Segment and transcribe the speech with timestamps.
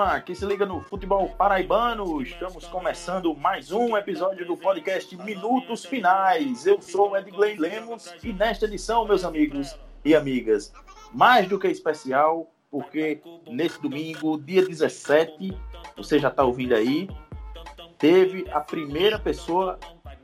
[0.00, 5.84] Turma, que se liga no futebol paraibano, estamos começando mais um episódio do podcast Minutos
[5.84, 6.66] Finais.
[6.66, 10.72] Eu sou Edgley Lemos e nesta edição, meus amigos e amigas,
[11.12, 15.54] mais do que especial, porque nesse domingo, dia 17,
[15.94, 17.06] você já está ouvindo aí,
[17.98, 19.78] teve a primeira pessoa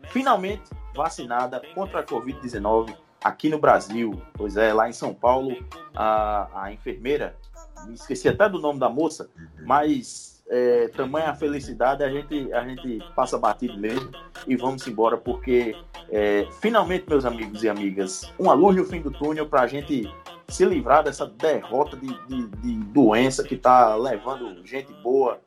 [0.09, 4.23] finalmente vacinada contra a Covid-19 aqui no Brasil.
[4.33, 5.55] Pois é, lá em São Paulo,
[5.95, 7.56] a, a enfermeira me
[7.93, 9.29] esqueci até do nome da moça,
[9.65, 14.11] mas é, tamanha felicidade, a gente, a gente passa batido mesmo
[14.47, 15.77] e vamos embora, porque
[16.11, 20.09] é, finalmente, meus amigos e amigas, uma luz no fim do túnel para a gente
[20.49, 25.41] se livrar dessa derrota de, de, de doença que está levando gente boa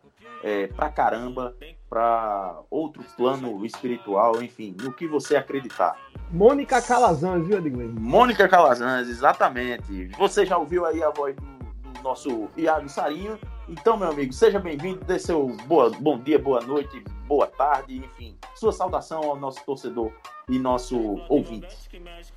[0.43, 1.55] é, pra caramba
[1.89, 5.97] para outro plano espiritual, enfim, no que você acreditar.
[6.31, 7.87] Mônica Calazans, viu, Edgley?
[7.87, 10.07] Mônica Calazans, exatamente.
[10.17, 11.58] Você já ouviu aí a voz do
[12.03, 13.37] nosso Iago Sarinho.
[13.67, 18.35] Então, meu amigo, seja bem-vindo, dê seu boa, bom dia, boa noite, boa tarde, enfim,
[18.55, 20.11] sua saudação ao nosso torcedor
[20.49, 21.67] e nosso ouvinte.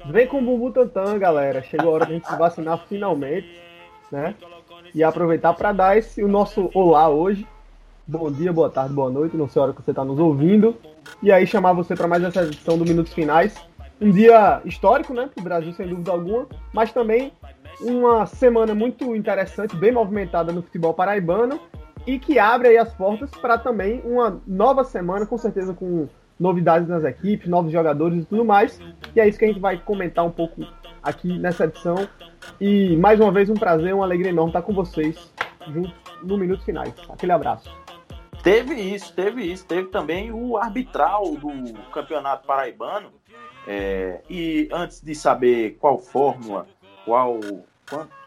[0.06, 1.62] Vem com o Bubu Tantan, galera.
[1.62, 3.48] Chegou a hora de a gente se vacinar finalmente,
[4.10, 4.34] né?
[4.94, 7.46] E aproveitar para dar esse o nosso olá hoje.
[8.06, 10.76] Bom dia, boa tarde, boa noite, não sei a hora que você está nos ouvindo.
[11.22, 13.56] E aí chamar você para mais essa edição do Minutos Finais.
[14.00, 17.32] Um dia histórico, né, para o Brasil, sem dúvida alguma, mas também
[17.80, 21.60] uma semana muito interessante, bem movimentada no futebol paraibano
[22.06, 27.04] e que abre as portas para também uma nova semana, com certeza com novidades nas
[27.04, 28.78] equipes, novos jogadores e tudo mais.
[29.14, 30.66] E é isso que a gente vai comentar um pouco
[31.02, 32.08] aqui nessa edição.
[32.60, 35.32] E mais uma vez um prazer, uma alegria enorme estar com vocês
[35.68, 36.92] juntos no Minutos Finais.
[37.08, 37.70] Aquele abraço.
[38.42, 39.64] Teve isso, teve isso.
[39.66, 43.10] Teve também o arbitral do Campeonato Paraibano.
[43.66, 46.66] É, e antes de saber qual fórmula,
[47.04, 47.40] qual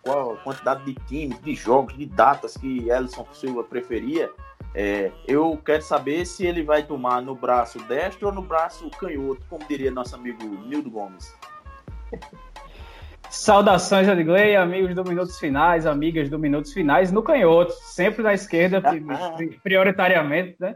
[0.03, 4.30] qual a quantidade de times, de jogos, de datas que Ellison Silva preferia,
[4.75, 9.41] é, eu quero saber se ele vai tomar no braço destro ou no braço canhoto,
[9.50, 11.34] como diria nosso amigo Nildo Gomes.
[13.30, 18.81] Saudações, Edgley, amigos do Minutos Finais, amigas do Minutos Finais, no canhoto, sempre na esquerda,
[19.64, 20.75] prioritariamente, né?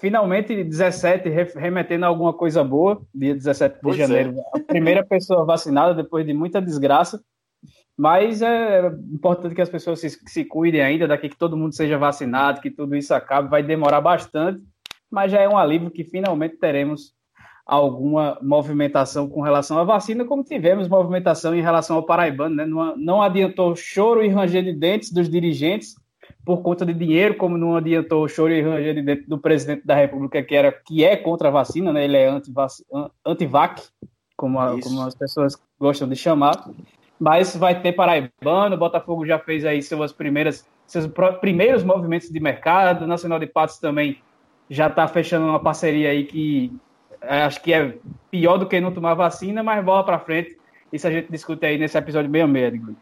[0.00, 4.06] Finalmente, 17, remetendo a alguma coisa boa, dia 17 de pois é.
[4.06, 4.58] janeiro, é.
[4.58, 7.20] a primeira pessoa vacinada depois de muita desgraça.
[8.00, 11.98] Mas é importante que as pessoas se, se cuidem ainda, daqui que todo mundo seja
[11.98, 13.50] vacinado, que tudo isso acabe.
[13.50, 14.62] Vai demorar bastante,
[15.10, 17.12] mas já é um alívio que finalmente teremos
[17.66, 22.56] alguma movimentação com relação à vacina, como tivemos movimentação em relação ao paraibano.
[22.56, 22.64] Né?
[22.64, 25.94] Não, não adiantou choro e ranger de dentes dos dirigentes
[26.42, 29.94] por conta de dinheiro, como não adiantou choro e ranger de dentes do presidente da
[29.94, 32.06] República, que, era, que é contra a vacina, né?
[32.06, 32.30] ele é
[33.26, 33.82] anti-vac,
[34.38, 36.64] como, como as pessoas gostam de chamar
[37.20, 41.06] mas vai ter Paraibano, o Botafogo já fez aí suas primeiras, seus
[41.38, 44.18] primeiros movimentos de mercado, o Nacional de Patos também
[44.70, 46.72] já está fechando uma parceria aí que
[47.20, 47.98] é, acho que é
[48.30, 50.56] pior do que não tomar vacina, mas bola para frente,
[50.90, 52.96] isso a gente discute aí nesse episódio meio médico.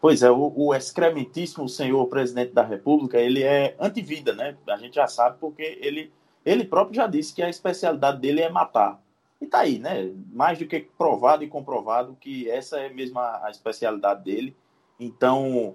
[0.00, 4.54] Pois é, o, o excrementíssimo senhor presidente da República, ele é antivida, né?
[4.68, 6.12] A gente já sabe porque ele,
[6.44, 9.00] ele próprio já disse que a especialidade dele é matar.
[9.40, 10.12] E tá aí, né?
[10.32, 14.56] Mais do que provado e comprovado que essa é mesmo a, a especialidade dele.
[14.98, 15.74] Então,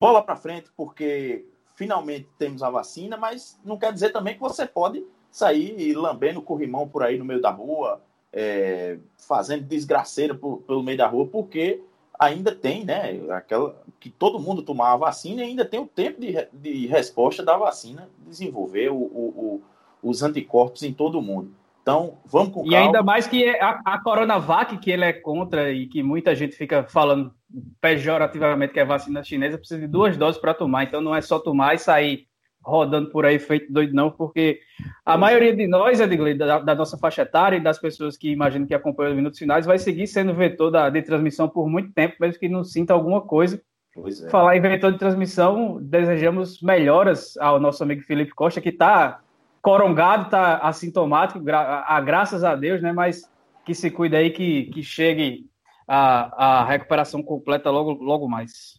[0.00, 4.66] bola para frente, porque finalmente temos a vacina, mas não quer dizer também que você
[4.66, 8.00] pode sair lambendo corrimão por aí no meio da rua,
[8.32, 11.82] é, fazendo desgraceira por, pelo meio da rua, porque
[12.18, 13.20] ainda tem, né?
[13.30, 17.42] Aquela que todo mundo tomar a vacina e ainda tem o tempo de, de resposta
[17.42, 19.60] da vacina desenvolver o, o,
[20.02, 21.52] o, os anticorpos em todo mundo.
[21.84, 22.72] Então, vamos com calma.
[22.72, 26.56] E ainda mais que a, a Coronavac, que ele é contra e que muita gente
[26.56, 27.30] fica falando
[27.78, 30.84] pejorativamente que é vacina chinesa, precisa de duas doses para tomar.
[30.84, 32.26] Então, não é só tomar e sair
[32.64, 34.60] rodando por aí feito doido, não, porque
[35.04, 38.66] a maioria de nós, Edgley, da, da, nossa faixa etária e das pessoas que imagino
[38.66, 42.16] que acompanham os minutos finais, vai seguir sendo vetor da, de transmissão por muito tempo,
[42.18, 43.60] mesmo que não sinta alguma coisa.
[43.96, 44.30] É.
[44.30, 49.20] Falar em vetor de transmissão, desejamos melhoras ao nosso amigo Felipe Costa, que está
[49.64, 52.92] Corongado está assintomático, gra a, graças a Deus, né?
[52.92, 53.26] Mas
[53.64, 55.48] que se cuide aí, que, que chegue
[55.88, 58.78] a, a recuperação completa logo, logo mais.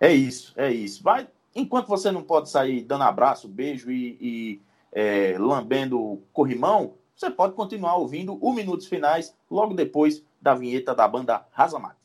[0.00, 1.00] É isso, é isso.
[1.00, 4.60] Vai, enquanto você não pode sair dando abraço, beijo e, e
[4.92, 11.06] é, lambendo corrimão, você pode continuar ouvindo o Minutos Finais logo depois da vinheta da
[11.06, 12.00] banda Razamate.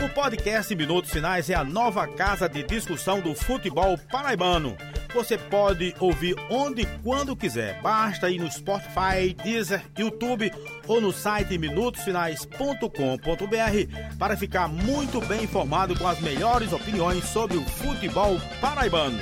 [0.00, 4.76] O podcast Minutos Finais é a nova casa de discussão do futebol paraibano
[5.12, 7.80] você pode ouvir onde e quando quiser.
[7.82, 10.50] Basta ir no Spotify, Deezer, YouTube
[10.88, 17.62] ou no site minutosfinais.com.br para ficar muito bem informado com as melhores opiniões sobre o
[17.62, 19.18] futebol paraibano.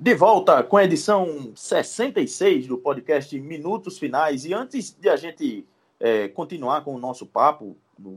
[0.00, 4.44] De volta com a edição 66 do podcast Minutos Finais.
[4.44, 5.66] E antes de a gente
[5.98, 8.14] é, continuar com o nosso papo no,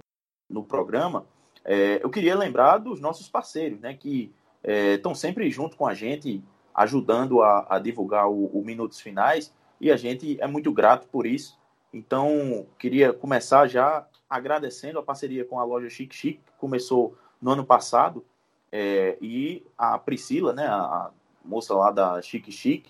[0.49, 1.25] no programa,
[1.63, 5.93] é, eu queria lembrar dos nossos parceiros, né, que estão é, sempre junto com a
[5.93, 6.43] gente,
[6.73, 11.25] ajudando a, a divulgar o, o, Minutos Finais, e a gente é muito grato por
[11.25, 11.59] isso.
[11.93, 17.51] Então, queria começar já agradecendo a parceria com a loja Chic Chic, que começou no
[17.51, 18.25] ano passado,
[18.71, 21.11] é, e a Priscila, né, a
[21.43, 22.87] moça lá da Chic Chic,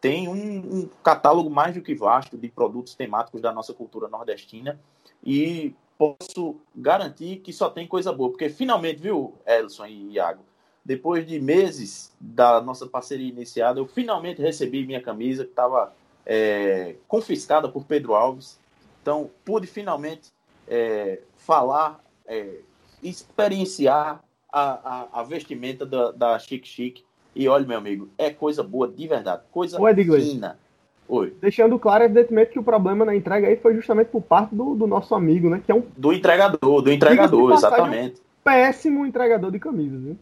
[0.00, 4.78] tem um, um, catálogo mais do que vasto de produtos temáticos da nossa cultura nordestina
[5.24, 10.44] e posso garantir que só tem coisa boa, porque finalmente, viu, Elson e Iago,
[10.84, 15.92] depois de meses da nossa parceria iniciada, eu finalmente recebi minha camisa que estava
[16.24, 18.58] é, confiscada por Pedro Alves.
[19.02, 20.30] Então, pude finalmente
[20.66, 22.60] é, falar, é,
[23.02, 27.02] experienciar a, a, a vestimenta da, da Chic Chic.
[27.34, 30.58] E olha, meu amigo, é coisa boa de verdade, coisa Ué, fina.
[31.08, 31.34] Oi.
[31.40, 34.86] Deixando claro, evidentemente, que o problema na entrega aí foi justamente por parte do, do
[34.86, 35.62] nosso amigo, né?
[35.64, 35.82] Que é um.
[35.96, 38.20] Do entregador, do entregador, exatamente.
[38.20, 40.16] Um péssimo entregador de camisas, viu?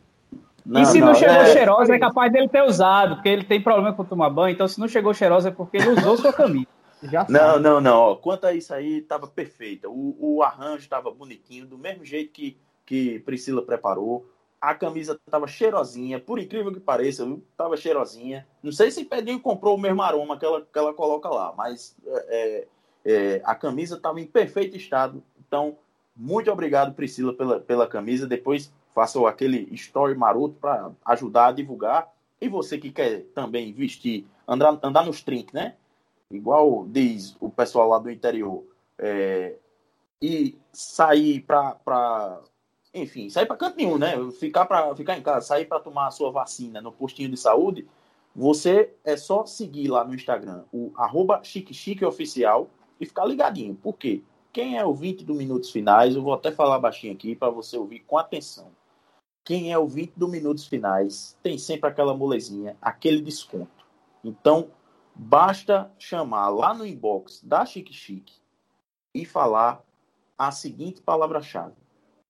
[0.65, 1.53] Não, e se não, não chegou é...
[1.53, 4.81] cheirosa, é capaz dele ter usado, porque ele tem problema com tomar banho, então se
[4.81, 6.67] não chegou cheirosa é porque ele usou sua camisa.
[7.03, 7.63] Já não, sabe.
[7.63, 7.97] não, não.
[7.99, 9.89] Ó, quanto a isso aí, tava perfeita.
[9.89, 14.27] O, o arranjo estava bonitinho, do mesmo jeito que, que Priscila preparou
[14.61, 17.27] a camisa tava cheirosinha, por incrível que pareça?
[17.57, 18.47] Tava cheirosinha.
[18.63, 21.97] Não sei se Pedrinho comprou o mesmo aroma que ela, que ela coloca lá, mas
[22.07, 22.67] é,
[23.05, 25.23] é, a camisa estava em perfeito estado.
[25.39, 25.77] Então,
[26.17, 28.27] muito obrigado, Priscila, pela, pela camisa.
[28.27, 32.13] Depois faça aquele story maroto para ajudar a divulgar.
[32.41, 35.77] E você que quer também vestir, andar, andar nos trinques, né?
[36.31, 38.65] Igual diz o pessoal lá do interior.
[38.99, 39.55] É,
[40.21, 42.41] e sair para
[42.97, 44.15] enfim, sair para canto nenhum, né?
[44.33, 47.87] Ficar, pra, ficar em casa, sair para tomar a sua vacina no postinho de saúde,
[48.35, 51.43] você é só seguir lá no Instagram o arroba
[52.99, 53.75] e ficar ligadinho.
[53.75, 54.23] Por quê?
[54.53, 58.01] Quem é ouvinte do Minutos Finais, eu vou até falar baixinho aqui para você ouvir
[58.01, 58.71] com atenção.
[59.45, 63.85] Quem é ouvinte do Minutos Finais tem sempre aquela molezinha, aquele desconto.
[64.25, 64.71] Então,
[65.15, 68.35] basta chamar lá no inbox da Chique Chique
[69.15, 69.85] e falar
[70.39, 71.86] a seguinte palavra-chave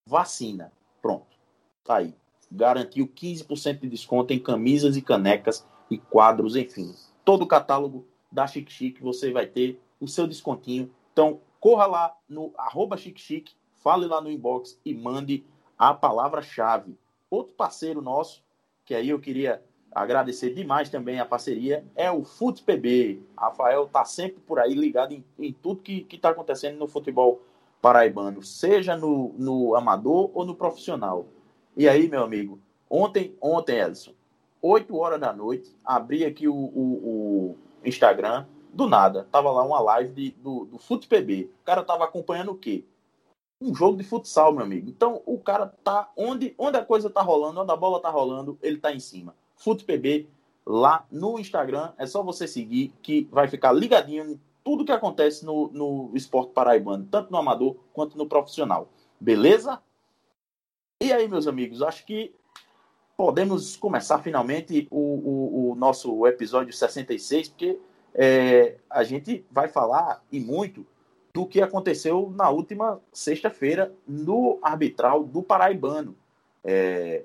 [0.06, 0.72] vacina.
[1.02, 1.36] Pronto.
[1.84, 2.14] Tá aí.
[2.50, 6.94] Garantiu 15% de desconto em camisas e canecas e quadros, enfim.
[7.24, 10.90] Todo o catálogo da Chic Chic você vai ter o seu descontinho.
[11.12, 15.44] Então, corra lá no arroba Chic Chic, fale lá no inbox e mande
[15.76, 16.96] a palavra-chave.
[17.28, 18.44] Outro parceiro nosso,
[18.84, 23.22] que aí eu queria agradecer demais também a parceria, é o FutePB.
[23.36, 27.40] Rafael tá sempre por aí ligado em, em tudo que está acontecendo no futebol
[27.86, 31.28] paraibano, seja no, no amador ou no profissional.
[31.76, 32.58] E aí, meu amigo,
[32.90, 34.12] ontem, ontem, Edson,
[34.60, 39.78] 8 horas da noite, abri aqui o, o, o Instagram, do nada, tava lá uma
[39.78, 41.48] live de, do, do FutePB.
[41.62, 42.84] O cara tava acompanhando o quê?
[43.62, 44.90] Um jogo de futsal, meu amigo.
[44.90, 48.58] Então, o cara tá onde, onde a coisa tá rolando, onde a bola tá rolando,
[48.60, 49.32] ele tá em cima.
[49.54, 50.28] FutePB
[50.66, 55.68] lá no Instagram, é só você seguir que vai ficar ligadinho tudo que acontece no,
[55.68, 58.88] no esporte paraibano, tanto no amador quanto no profissional.
[59.20, 59.80] Beleza?
[61.00, 62.34] E aí, meus amigos, acho que
[63.16, 67.78] podemos começar finalmente o, o, o nosso episódio 66, porque
[68.12, 70.84] é, a gente vai falar e muito
[71.32, 76.16] do que aconteceu na última sexta-feira no arbitral do Paraibano.
[76.64, 77.22] É,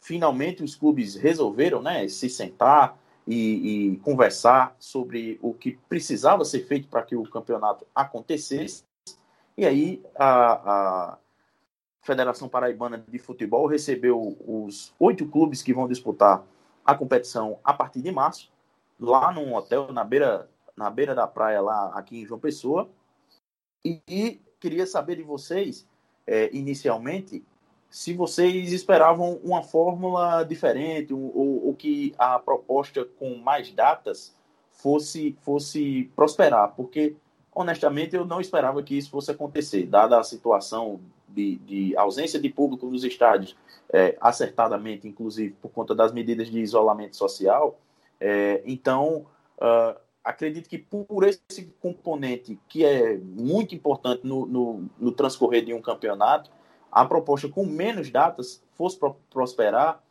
[0.00, 6.66] finalmente os clubes resolveram né, se sentar, e, e conversar sobre o que precisava ser
[6.66, 8.82] feito para que o campeonato acontecesse.
[9.54, 10.52] E aí a,
[11.12, 11.18] a
[12.00, 16.42] Federação Paraibana de Futebol recebeu os oito clubes que vão disputar
[16.86, 18.50] a competição a partir de março,
[18.98, 22.88] lá num hotel na beira, na beira da praia, lá aqui em João Pessoa.
[23.84, 25.86] E, e queria saber de vocês,
[26.26, 27.44] é, inicialmente,
[27.90, 34.34] se vocês esperavam uma fórmula diferente ou, ou, que a proposta com mais datas
[34.70, 37.16] fosse, fosse prosperar, porque
[37.54, 42.48] honestamente eu não esperava que isso fosse acontecer, dada a situação de, de ausência de
[42.48, 43.56] público nos estádios,
[43.92, 47.78] é, acertadamente, inclusive por conta das medidas de isolamento social.
[48.20, 49.26] É, então,
[49.58, 55.72] uh, acredito que por esse componente que é muito importante no, no, no transcorrer de
[55.72, 56.50] um campeonato,
[56.90, 58.98] a proposta com menos datas fosse
[59.30, 60.02] prosperar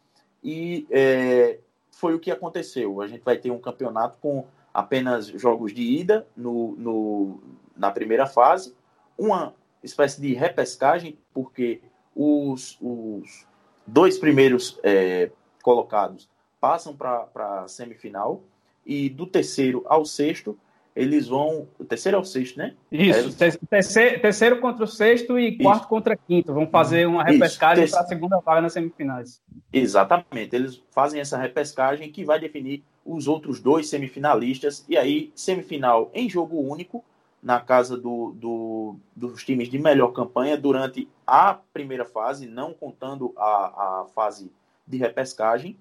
[0.44, 1.60] e é,
[1.92, 3.02] foi o que aconteceu.
[3.02, 7.44] A gente vai ter um campeonato com apenas jogos de ida no, no,
[7.76, 8.76] na primeira fase,
[9.18, 9.54] uma
[9.84, 11.82] espécie de repescagem, porque
[12.16, 13.48] os, os
[13.86, 15.32] dois primeiros é,
[15.64, 16.30] colocados
[16.60, 17.28] passam para
[17.64, 18.44] a semifinal,
[18.88, 20.58] e do terceiro ao sexto
[20.98, 21.68] eles vão.
[21.78, 22.74] O terceiro é o sexto, né?
[22.92, 25.88] Isso, é, terceiro, terceiro, contra o sexto e quarto Isso.
[25.88, 26.54] contra quinto.
[26.54, 29.42] Vão fazer uma repescagem para a segunda vaga nas semifinais.
[29.72, 30.56] Exatamente.
[30.56, 34.84] Eles fazem essa repescagem que vai definir os outros dois semifinalistas.
[34.90, 37.06] E aí, semifinal em jogo único,
[37.42, 43.34] na casa do, do, dos times de melhor campanha durante a primeira fase, não contando
[43.38, 44.52] a, a fase
[44.86, 45.78] de repescagem.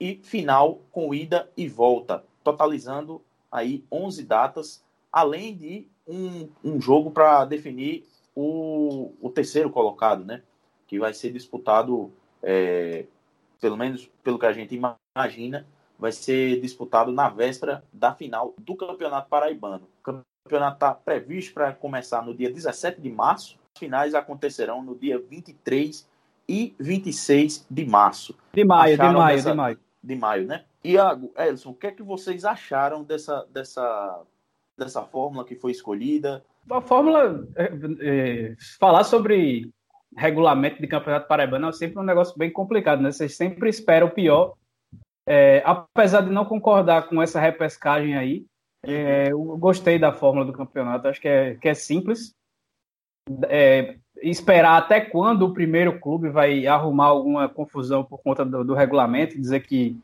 [0.00, 7.10] E final com ida e volta, totalizando aí 11 datas, além de um, um jogo
[7.10, 10.42] para definir o, o terceiro colocado, né?
[10.86, 12.12] Que vai ser disputado,
[12.42, 13.06] é,
[13.60, 15.66] pelo menos pelo que a gente imagina,
[15.98, 19.88] vai ser disputado na véspera da final do Campeonato Paraibano.
[20.00, 23.58] O campeonato está previsto para começar no dia 17 de março.
[23.74, 26.06] As finais acontecerão no dia 23
[26.48, 28.36] e 26 de março.
[28.52, 29.50] De maio, Acharam de maio, dessa...
[29.50, 29.78] de maio.
[30.02, 30.64] De maio, né?
[30.92, 34.22] Iago, Elson, o que é que vocês acharam dessa, dessa,
[34.78, 36.44] dessa fórmula que foi escolhida?
[36.70, 39.70] A fórmula, é, é, falar sobre
[40.16, 43.12] regulamento de campeonato paraibano é sempre um negócio bem complicado, né?
[43.12, 44.54] Vocês sempre esperam o pior.
[45.26, 48.46] É, apesar de não concordar com essa repescagem aí,
[48.82, 52.34] é, eu gostei da fórmula do campeonato, acho que é, que é simples.
[53.48, 58.74] É, esperar até quando o primeiro clube vai arrumar alguma confusão por conta do, do
[58.74, 59.98] regulamento, dizer que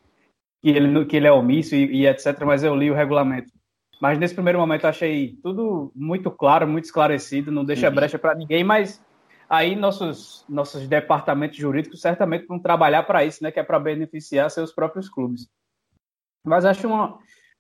[0.63, 3.53] que ele, que ele é omisso e, e, etc., mas eu li o regulamento.
[4.01, 7.95] Mas nesse primeiro momento eu achei tudo muito claro, muito esclarecido, não deixa uhum.
[7.95, 9.05] brecha para ninguém, mas
[9.49, 14.51] aí nossos, nossos departamentos jurídicos certamente vão trabalhar para isso, né, que é para beneficiar
[14.51, 15.49] seus próprios clubes.
[16.45, 17.19] Mas acho uma,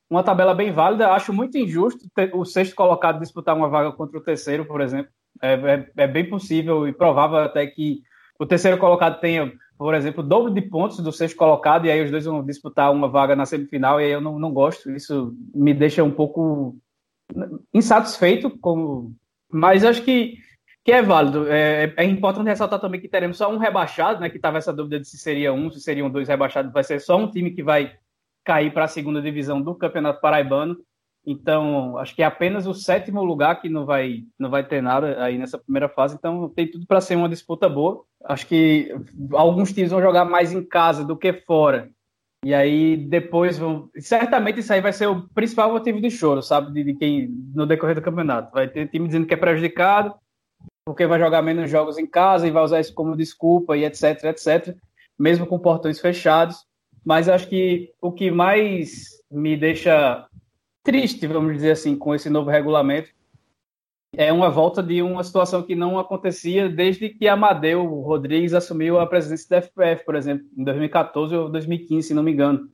[0.09, 4.23] uma tabela bem válida, acho muito injusto o sexto colocado disputar uma vaga contra o
[4.23, 5.13] terceiro, por exemplo.
[5.41, 8.03] É, é, é bem possível e provável até que
[8.43, 12.11] o terceiro colocado tenha por exemplo, dobro de pontos do sexto colocado, e aí os
[12.11, 14.91] dois vão disputar uma vaga na semifinal, e aí eu não, não gosto.
[14.93, 16.77] Isso me deixa um pouco
[17.75, 19.13] insatisfeito, como...
[19.51, 20.37] mas acho que,
[20.85, 21.49] que é válido.
[21.49, 24.31] É, é importante ressaltar também que teremos só um rebaixado, né?
[24.31, 27.17] Que estava essa dúvida de se seria um, se seriam dois rebaixados, vai ser só
[27.17, 27.93] um time que vai
[28.45, 30.77] cair para a segunda divisão do Campeonato Paraibano.
[31.25, 35.23] Então, acho que é apenas o sétimo lugar que não vai, não vai ter nada
[35.23, 36.17] aí nessa primeira fase.
[36.17, 38.05] Então, tem tudo para ser uma disputa boa.
[38.25, 38.93] Acho que
[39.33, 41.89] alguns times vão jogar mais em casa do que fora.
[42.45, 43.89] E aí depois vão.
[43.99, 46.73] Certamente isso aí vai ser o principal motivo de choro, sabe?
[46.73, 48.53] De, de quem no decorrer do campeonato.
[48.53, 50.13] Vai ter time dizendo que é prejudicado,
[50.85, 54.25] porque vai jogar menos jogos em casa e vai usar isso como desculpa e etc,
[54.25, 54.77] etc.
[55.17, 56.67] Mesmo com portões fechados.
[57.05, 60.27] Mas acho que o que mais me deixa
[60.83, 63.11] triste, vamos dizer assim, com esse novo regulamento.
[64.15, 69.07] É uma volta de uma situação que não acontecia desde que Amadeu Rodrigues assumiu a
[69.07, 72.69] presidência da FPF, por exemplo, em 2014 ou 2015, se não me engano.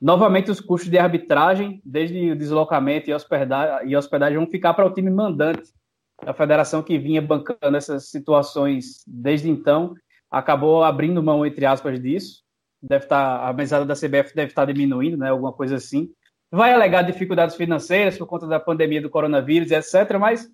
[0.00, 4.86] Novamente, os custos de arbitragem, desde o deslocamento e hospedagem, e hospedagem vão ficar para
[4.86, 5.72] o time mandante.
[6.24, 9.94] A federação que vinha bancando essas situações desde então
[10.30, 12.44] acabou abrindo mão, entre aspas, disso.
[12.80, 16.10] Deve estar, tá, a mesada da CBF deve estar diminuindo, né, alguma coisa assim
[16.50, 20.18] vai alegar dificuldades financeiras por conta da pandemia do coronavírus, etc.
[20.18, 20.50] Mas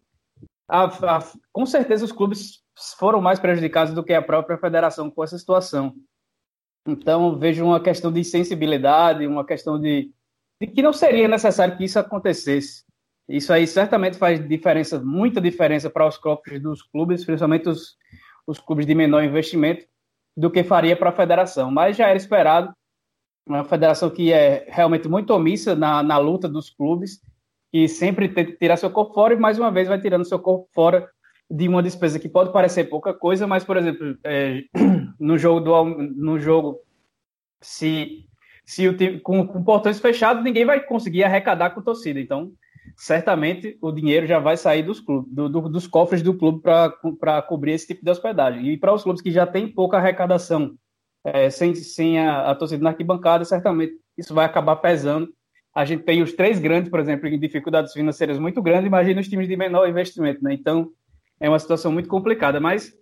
[0.68, 2.62] a, a, com certeza os clubes
[2.98, 5.94] foram mais prejudicados do que a própria federação com essa situação.
[6.86, 10.12] Então vejo uma questão de sensibilidade, uma questão de,
[10.60, 12.84] de que não seria necessário que isso acontecesse.
[13.28, 17.96] Isso aí certamente faz diferença, muita diferença para os cofres dos clubes, principalmente os,
[18.46, 19.84] os clubes de menor investimento,
[20.36, 21.70] do que faria para a federação.
[21.70, 22.72] Mas já era esperado
[23.46, 27.20] uma federação que é realmente muito omissa na, na luta dos clubes,
[27.72, 30.68] que sempre tenta tirar seu corpo fora e mais uma vez vai tirando seu corpo
[30.74, 31.08] fora
[31.48, 34.64] de uma despesa que pode parecer pouca coisa, mas, por exemplo, é,
[35.18, 36.80] no jogo, do, no jogo
[37.60, 38.24] se,
[38.64, 42.18] se o time, com, com portões fechados, ninguém vai conseguir arrecadar com torcida.
[42.18, 42.52] Então,
[42.96, 47.42] certamente o dinheiro já vai sair dos, clubes, do, do, dos cofres do clube para
[47.42, 48.68] cobrir esse tipo de hospedagem.
[48.68, 50.74] E para os clubes que já têm pouca arrecadação
[51.26, 55.28] é, sem, sem a, a, torcida na arquibancada, certamente isso vai acabar pesando.
[55.74, 59.28] A gente tem os três grandes, por exemplo, em dificuldades financeiras muito grandes, imagina os
[59.28, 60.54] times de menor investimento, né?
[60.54, 60.88] Então,
[61.40, 62.92] é uma situação muito complicada, mas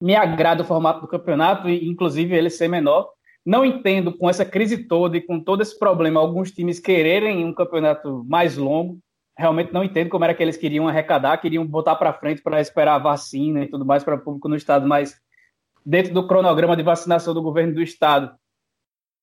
[0.00, 3.10] me agrada o formato do campeonato, e inclusive ele ser menor.
[3.44, 7.52] Não entendo com essa crise toda e com todo esse problema alguns times quererem um
[7.52, 8.98] campeonato mais longo.
[9.36, 12.94] realmente não entendo como era que eles queriam arrecadar, queriam botar para frente para esperar
[12.94, 15.20] a vacina e tudo mais para o público no estado, mas
[15.84, 18.34] dentro do cronograma de vacinação do governo do estado,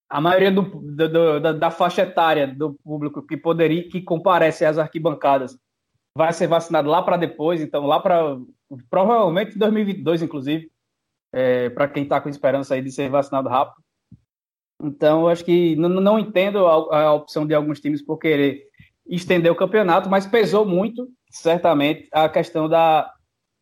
[0.10, 4.78] a maioria do, do, da, da, faixa etária do público que poderia, que comparece às
[4.78, 5.58] arquibancadas,
[6.16, 8.38] vai ser vacinado lá para depois, então lá para
[8.90, 10.70] provavelmente 2022, inclusive,
[11.34, 13.82] é, para quem está com esperança aí de ser vacinado rápido.
[14.84, 18.68] Então, acho que não, não entendo a, a, opção de alguns times por querer
[19.08, 23.12] estender o campeonato, mas pesou muito, certamente, a questão da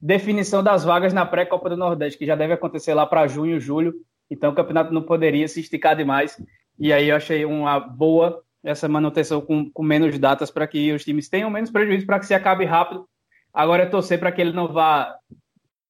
[0.01, 3.93] definição das vagas na pré-Copa do Nordeste, que já deve acontecer lá para junho, julho.
[4.29, 6.41] Então, o campeonato não poderia se esticar demais.
[6.77, 11.03] E aí, eu achei uma boa essa manutenção com, com menos datas para que os
[11.03, 13.07] times tenham menos prejuízo, para que se acabe rápido.
[13.53, 15.15] Agora é torcer para que ele não vá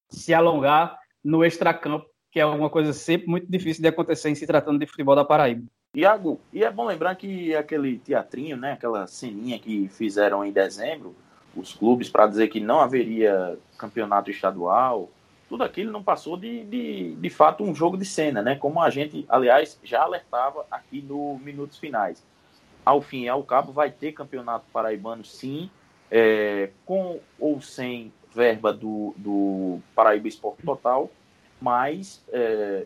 [0.09, 4.47] se alongar no extracampo, que é uma coisa sempre muito difícil de acontecer em se
[4.47, 5.63] tratando de futebol da Paraíba.
[5.95, 11.15] Iago, e é bom lembrar que aquele teatrinho, né, aquela ceninha que fizeram em dezembro,
[11.55, 15.09] os clubes para dizer que não haveria campeonato estadual,
[15.47, 18.55] tudo aquilo não passou de, de, de fato um jogo de cena, né?
[18.55, 22.23] Como a gente, aliás, já alertava aqui no Minutos Finais.
[22.85, 25.69] Ao fim e ao cabo, vai ter campeonato paraibano, sim,
[26.11, 31.09] é, com ou sem verba do, do Paraíba Esporte Total,
[31.59, 32.85] mas é,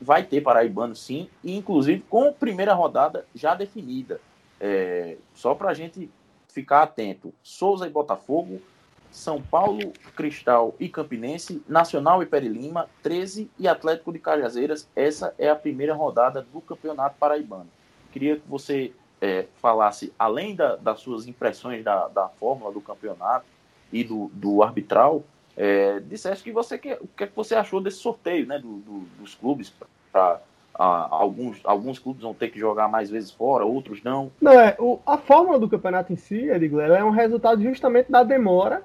[0.00, 4.20] vai ter paraibano sim, e inclusive com primeira rodada já definida.
[4.60, 6.08] É, só para a gente
[6.54, 8.62] ficar atento: Souza e Botafogo,
[9.10, 14.88] São Paulo, Cristal e Campinense, Nacional e Perilima, 13 e Atlético de Cajazeiras.
[14.94, 17.68] Essa é a primeira rodada do Campeonato Paraibano.
[18.12, 23.46] Queria que você é, falasse, além da, das suas impressões da, da fórmula do campeonato
[23.92, 25.24] e do, do arbitral,
[25.56, 28.78] é, dissesse que você que, o que, é que você achou desse sorteio né, do,
[28.78, 29.72] do, dos clubes
[30.12, 30.40] para
[30.74, 34.30] alguns, alguns clubes vão ter que jogar mais vezes fora, outros não.
[34.40, 38.22] Não, é, o, a fórmula do campeonato em si, Edgley, é um resultado justamente da
[38.22, 38.82] demora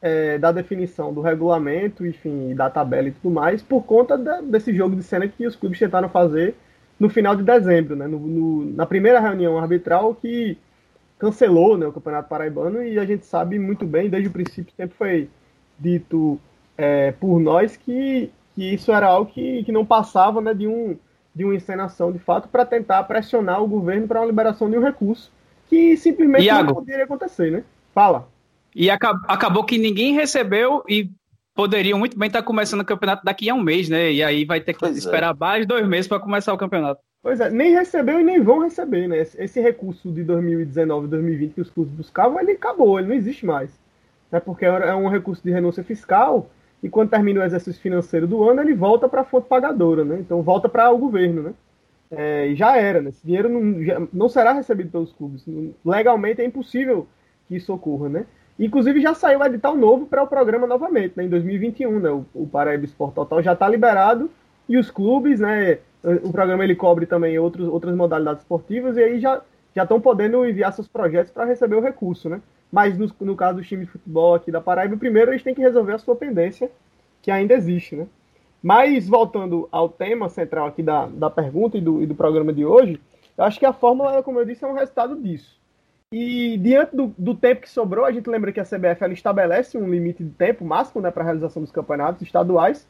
[0.00, 4.74] é, da definição do regulamento, enfim, da tabela e tudo mais, por conta da, desse
[4.74, 6.54] jogo de cena que os clubes tentaram fazer
[6.98, 10.56] no final de dezembro, né, no, no, na primeira reunião arbitral que
[11.18, 14.96] cancelou né, o Campeonato Paraibano e a gente sabe muito bem, desde o princípio sempre
[14.96, 15.28] foi
[15.78, 16.38] dito
[16.76, 20.96] é, por nós que, que isso era algo que, que não passava né, de, um,
[21.36, 24.82] de uma encenação de fato para tentar pressionar o governo para uma liberação de um
[24.82, 25.30] recurso
[25.68, 27.62] que simplesmente Iago, não poderia acontecer, né?
[27.94, 28.28] Fala.
[28.74, 31.10] E acabou que ninguém recebeu e
[31.54, 34.12] poderiam muito bem estar começando o campeonato daqui a um mês, né?
[34.12, 34.98] E aí vai ter que pois é.
[34.98, 35.38] esperar é.
[35.38, 37.00] mais dois meses para começar o campeonato.
[37.22, 39.18] Pois é, nem recebeu e nem vão receber, né?
[39.18, 43.70] Esse recurso de 2019 2020 que os clubes buscavam, ele acabou, ele não existe mais
[44.30, 46.50] né, porque é um recurso de renúncia fiscal
[46.86, 50.18] e quando termina o exercício financeiro do ano, ele volta para a fonte pagadora, né?
[50.20, 51.54] Então volta para o governo, né?
[52.08, 53.08] É, já era, né?
[53.08, 55.44] Esse dinheiro não, já, não será recebido pelos clubes.
[55.84, 57.08] Legalmente é impossível
[57.48, 58.26] que isso ocorra, né?
[58.56, 61.24] Inclusive já saiu o edital novo para o programa novamente, né?
[61.24, 62.10] Em 2021, né?
[62.10, 64.30] O, o Paraíba Esporte Total já está liberado
[64.68, 65.78] e os clubes, né?
[66.22, 69.42] O programa ele cobre também outros, outras modalidades esportivas e aí já
[69.74, 72.40] já estão podendo enviar seus projetos para receber o recurso, né?
[72.70, 75.60] Mas no, no caso do time de futebol aqui da Paraíba, primeiro eles têm que
[75.60, 76.70] resolver a sua pendência,
[77.22, 78.06] que ainda existe, né?
[78.62, 82.64] Mas voltando ao tema central aqui da, da pergunta e do, e do programa de
[82.64, 83.00] hoje,
[83.36, 85.56] eu acho que a fórmula, como eu disse, é um resultado disso.
[86.12, 89.76] E diante do, do, tempo que sobrou, a gente lembra que a CBF ela estabelece
[89.76, 92.88] um limite de tempo máximo né, para a realização dos campeonatos estaduais.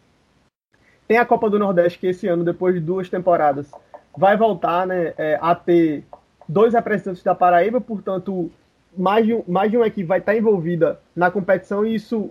[1.09, 3.71] Tem a Copa do Nordeste, que esse ano, depois de duas temporadas,
[4.17, 6.05] vai voltar né, é, a ter
[6.49, 8.51] dois representantes da Paraíba, portanto,
[8.97, 12.31] mais de, um, mais de uma equipe vai estar envolvida na competição e isso.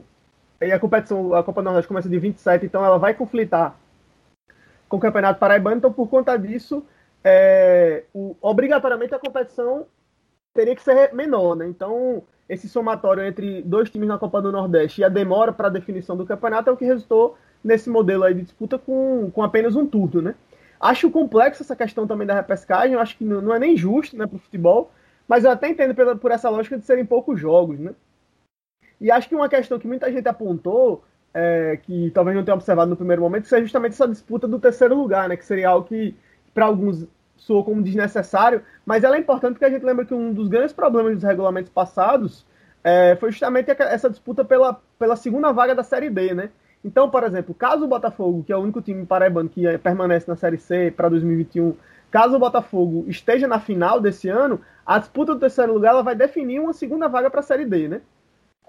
[0.62, 3.76] E a competição, a Copa Nordeste começa de 27, então ela vai conflitar
[4.88, 6.86] com o Campeonato Paraibano, então por conta disso,
[7.24, 9.86] é, o, obrigatoriamente a competição
[10.54, 11.68] teria que ser menor, né?
[11.68, 15.72] Então, esse somatório entre dois times na Copa do Nordeste e a demora para a
[15.72, 19.76] definição do campeonato é o que resultou nesse modelo aí de disputa com, com apenas
[19.76, 20.36] um turno, né?
[20.80, 24.28] Acho complexo essa questão também da repescagem, acho que não, não é nem justo né,
[24.28, 24.92] para o futebol,
[25.28, 27.94] mas eu até entendo pela, por essa lógica de serem poucos jogos, né?
[29.00, 32.90] E acho que uma questão que muita gente apontou, é, que talvez não tenha observado
[32.90, 35.36] no primeiro momento, é justamente essa disputa do terceiro lugar, né?
[35.36, 36.16] Que seria algo que,
[36.54, 40.34] para alguns, soou como desnecessário, mas ela é importante porque a gente lembra que um
[40.34, 42.46] dos grandes problemas dos regulamentos passados
[42.84, 46.50] é, foi justamente essa disputa pela, pela segunda vaga da Série D, né?
[46.84, 50.30] Então, por exemplo, caso o Botafogo, que é o único time paraibano que é, permanece
[50.30, 51.76] na Série C para 2021,
[52.16, 56.16] caso o Botafogo esteja na final desse ano, a disputa do terceiro lugar ela vai
[56.16, 58.02] definir uma segunda vaga para a Série D, né?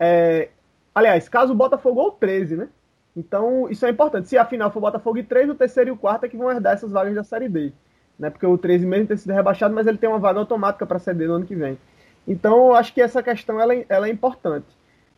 [0.00, 0.48] É,
[0.92, 2.68] aliás, caso o Botafogo ou 13, né?
[3.16, 4.28] Então, isso é importante.
[4.28, 6.50] Se a final for Botafogo e 3, o terceiro e o quarto é que vão
[6.50, 7.72] herdar essas vagas da Série D.
[8.18, 8.30] Né?
[8.30, 11.00] Porque o 13 mesmo tem sido rebaixado, mas ele tem uma vaga automática para a
[11.00, 11.78] Série D no ano que vem.
[12.26, 14.66] Então, acho que essa questão ela, é, ela é importante.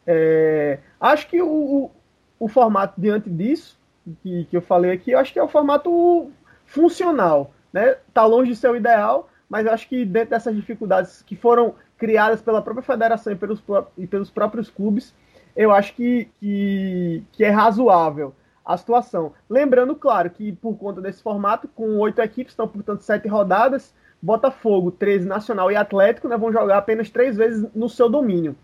[0.06, 1.90] É, acho que o, o,
[2.38, 3.80] o, formato diante disso,
[4.22, 6.30] que, que eu falei aqui, eu acho que é o formato
[6.66, 7.54] funcional.
[7.72, 7.96] Né?
[8.12, 12.40] Tá longe de ser o ideal, mas acho que dentro dessas dificuldades que foram criadas
[12.40, 13.62] pela própria federação e pelos,
[13.96, 15.14] e pelos próprios clubes,
[15.57, 19.33] eu acho que, que, que é razoável a situação.
[19.48, 24.90] Lembrando, claro, que por conta desse formato, com oito equipes, estão, portanto, sete rodadas, Botafogo,
[24.90, 28.54] 13 Nacional e Atlético né, vão jogar apenas três vezes no seu domínio.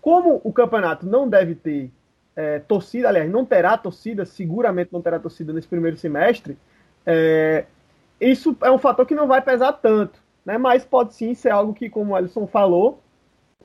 [0.00, 1.90] Como o campeonato não deve ter
[2.36, 6.58] é, torcida, aliás, não terá torcida, seguramente não terá torcida nesse primeiro semestre,
[7.04, 7.64] é,
[8.20, 11.74] isso é um fator que não vai pesar tanto, né, mas pode sim ser algo
[11.74, 13.02] que, como o Alisson falou,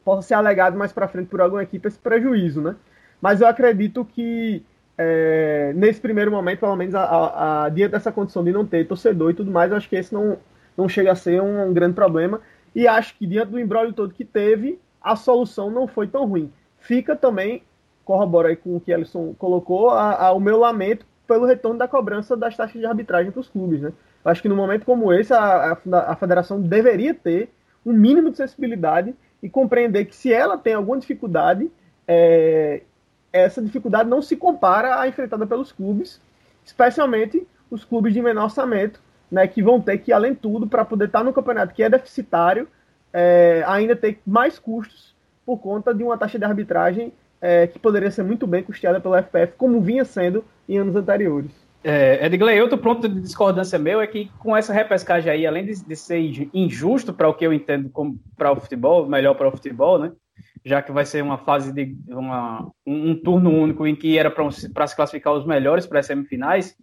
[0.03, 2.61] possa ser alegado mais para frente por alguma equipe esse prejuízo.
[2.61, 2.75] Né?
[3.21, 4.65] Mas eu acredito que
[4.97, 8.87] é, nesse primeiro momento, pelo menos a, a, a, diante dessa condição de não ter
[8.87, 10.37] torcedor e tudo mais, eu acho que esse não,
[10.75, 12.41] não chega a ser um, um grande problema.
[12.75, 16.51] E acho que diante do embrólio todo que teve, a solução não foi tão ruim.
[16.79, 17.63] Fica também,
[18.05, 22.35] corrobora aí com o que Ellison colocou, a, o meu lamento pelo retorno da cobrança
[22.35, 23.81] das taxas de arbitragem para os clubes.
[23.81, 23.93] Né?
[24.23, 27.49] Acho que no momento como esse, a, a, a federação deveria ter
[27.85, 31.71] um mínimo de sensibilidade e compreender que se ela tem alguma dificuldade,
[32.07, 32.81] é,
[33.33, 36.21] essa dificuldade não se compara à enfrentada pelos clubes,
[36.63, 40.83] especialmente os clubes de menor orçamento, né, que vão ter que, além de tudo, para
[40.83, 42.67] poder estar no campeonato que é deficitário,
[43.13, 48.11] é, ainda ter mais custos por conta de uma taxa de arbitragem é, que poderia
[48.11, 51.51] ser muito bem custeada pelo FPF, como vinha sendo em anos anteriores.
[51.83, 55.83] É, Edgley, outro ponto de discordância meu é que com essa repescagem aí, além de,
[55.83, 56.19] de ser
[56.53, 60.11] injusto para o que eu entendo como para o futebol, melhor para o futebol, né?
[60.63, 64.29] Já que vai ser uma fase de uma, um, um turno único em que era
[64.29, 66.75] para se classificar os melhores para as semifinais,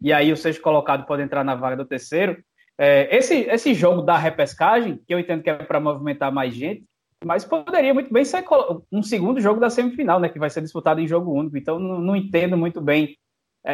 [0.00, 2.38] e aí o sexto colocado pode entrar na vaga do terceiro.
[2.78, 6.84] É, esse, esse jogo da repescagem, que eu entendo que é para movimentar mais gente,
[7.24, 8.44] mas poderia muito bem ser
[8.90, 11.58] um segundo jogo da semifinal, né, que vai ser disputado em jogo único.
[11.58, 13.16] Então não, não entendo muito bem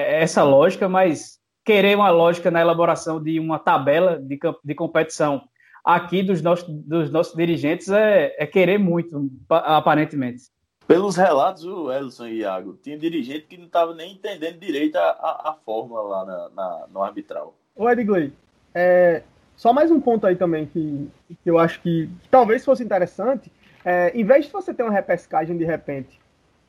[0.01, 5.43] essa lógica, mas querer uma lógica na elaboração de uma tabela de, de competição
[5.85, 10.45] aqui dos nossos, dos nossos dirigentes é, é querer muito, aparentemente.
[10.87, 15.11] Pelos relatos, o Elson e Iago, tinha dirigente que não estava nem entendendo direito a,
[15.11, 17.55] a, a fórmula lá na, na, no arbitral.
[17.75, 18.33] Ô, Edgley,
[18.75, 19.23] é,
[19.57, 21.09] só mais um ponto aí também que,
[21.43, 23.51] que eu acho que, que talvez fosse interessante.
[23.85, 26.21] É, em vez de você ter uma repescagem de repente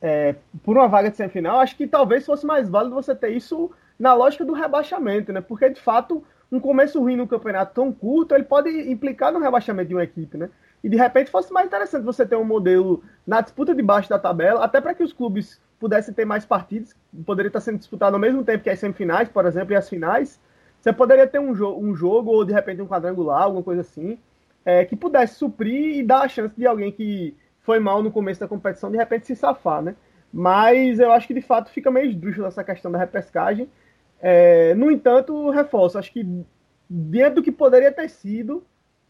[0.04, 3.72] é, por uma vaga de semifinal, acho que talvez fosse mais válido você ter isso
[3.98, 5.42] na lógica do rebaixamento, né?
[5.42, 9.88] Porque de fato, um começo ruim no campeonato tão curto, ele pode implicar no rebaixamento
[9.88, 10.50] de uma equipe, né?
[10.84, 14.20] e de repente fosse mais interessante você ter um modelo na disputa de baixo da
[14.20, 16.94] tabela, até para que os clubes pudessem ter mais partidas,
[17.26, 20.40] poderia estar sendo disputado ao mesmo tempo que as semifinais, por exemplo, e as finais.
[20.82, 24.20] Você poderia ter um, jo um jogo ou de repente um quadrangular, alguma coisa assim,
[24.66, 28.40] é, que pudesse suprir e dar a chance de alguém que foi mal no começo
[28.40, 29.96] da competição de repente se safar, né?
[30.32, 33.70] Mas eu acho que de fato fica meio esdrúxulo essa questão da repescagem.
[34.22, 36.26] É, no entanto, reforço, acho que
[36.90, 38.64] dentro do que poderia ter sido,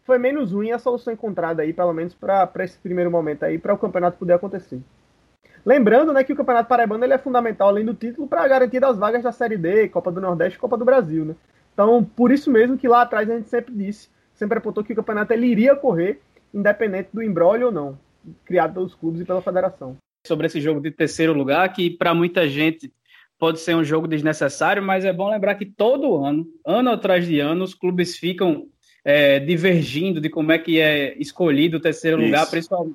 [0.04, 3.72] foi menos ruim a solução encontrada aí, pelo menos para esse primeiro momento aí, para
[3.72, 4.80] o campeonato poder acontecer.
[5.64, 8.98] Lembrando né, que o Campeonato Paraibano ele é fundamental, além do título, para garantir das
[8.98, 11.24] vagas da Série D, Copa do Nordeste e Copa do Brasil.
[11.24, 11.34] Né?
[11.72, 14.96] Então, por isso mesmo que lá atrás a gente sempre disse, sempre apontou que o
[14.96, 16.20] campeonato ele iria correr,
[16.52, 17.98] independente do embrólio ou não,
[18.44, 19.96] criado pelos clubes e pela federação.
[20.26, 22.92] Sobre esse jogo de terceiro lugar, que para muita gente
[23.38, 27.40] pode ser um jogo desnecessário, mas é bom lembrar que todo ano, ano atrás de
[27.40, 28.66] ano, os clubes ficam
[29.04, 32.26] é, divergindo de como é que é escolhido o terceiro Isso.
[32.26, 32.48] lugar,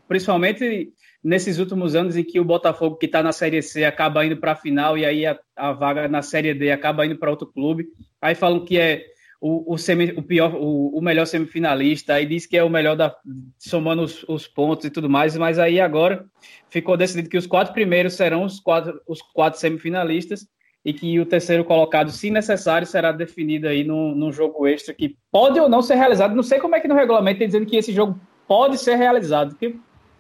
[0.07, 0.91] principalmente
[1.23, 4.53] nesses últimos anos em que o Botafogo, que está na Série C, acaba indo para
[4.53, 7.87] a final e aí a, a, vaga na Série D acaba indo para outro clube.
[8.21, 9.05] Aí falam que é
[9.41, 12.95] o, o, semi, o pior, o, o, melhor semifinalista, aí diz que é o melhor
[12.95, 13.15] da,
[13.57, 16.25] somando os, os, pontos e tudo mais, mas aí agora
[16.69, 20.45] ficou decidido que os quatro primeiros serão os quatro, os quatro semifinalistas
[20.83, 25.15] e que o terceiro colocado, se necessário, será definido aí num, num jogo extra que
[25.31, 26.35] pode ou não ser realizado.
[26.35, 29.51] Não sei como é que no regulamento está dizendo que esse jogo pode ser realizado,
[29.51, 29.75] porque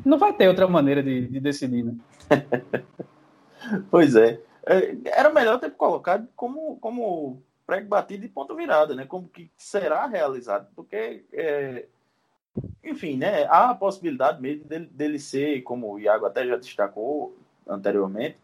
[0.05, 1.95] não vai ter outra maneira de, de decidir, né?
[3.89, 4.39] pois é.
[4.65, 4.95] é.
[5.05, 9.05] Era melhor ter colocado como, como prego batido e ponto virada, né?
[9.05, 11.85] Como que será realizado, porque é,
[12.83, 13.43] enfim, né?
[13.43, 18.37] Há a possibilidade mesmo dele, dele ser, como o Iago até já destacou anteriormente,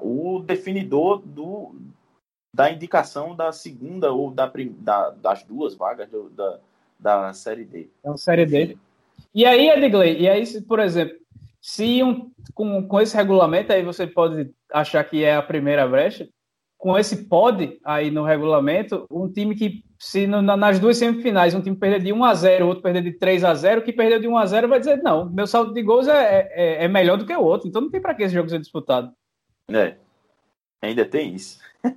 [0.00, 1.74] o definidor do,
[2.54, 6.58] da indicação da segunda ou da, da das duas vagas do, da,
[6.98, 7.90] da Série D.
[8.02, 8.78] É uma Série D.
[9.34, 11.18] E aí, Edgley, e aí, por exemplo,
[11.60, 16.26] se um, com, com esse regulamento aí você pode achar que é a primeira brecha,
[16.82, 21.60] com esse pod aí no regulamento, um time que, se no, nas duas semifinais, um
[21.60, 24.18] time perder de 1 a 0 o outro perder de 3 a 0 que perdeu
[24.18, 27.16] de 1 a 0 vai dizer, não, meu saldo de gols é, é, é melhor
[27.16, 29.12] do que o outro, então não tem para que esse jogo ser disputado.
[29.70, 29.94] É,
[30.82, 31.60] ainda tem isso.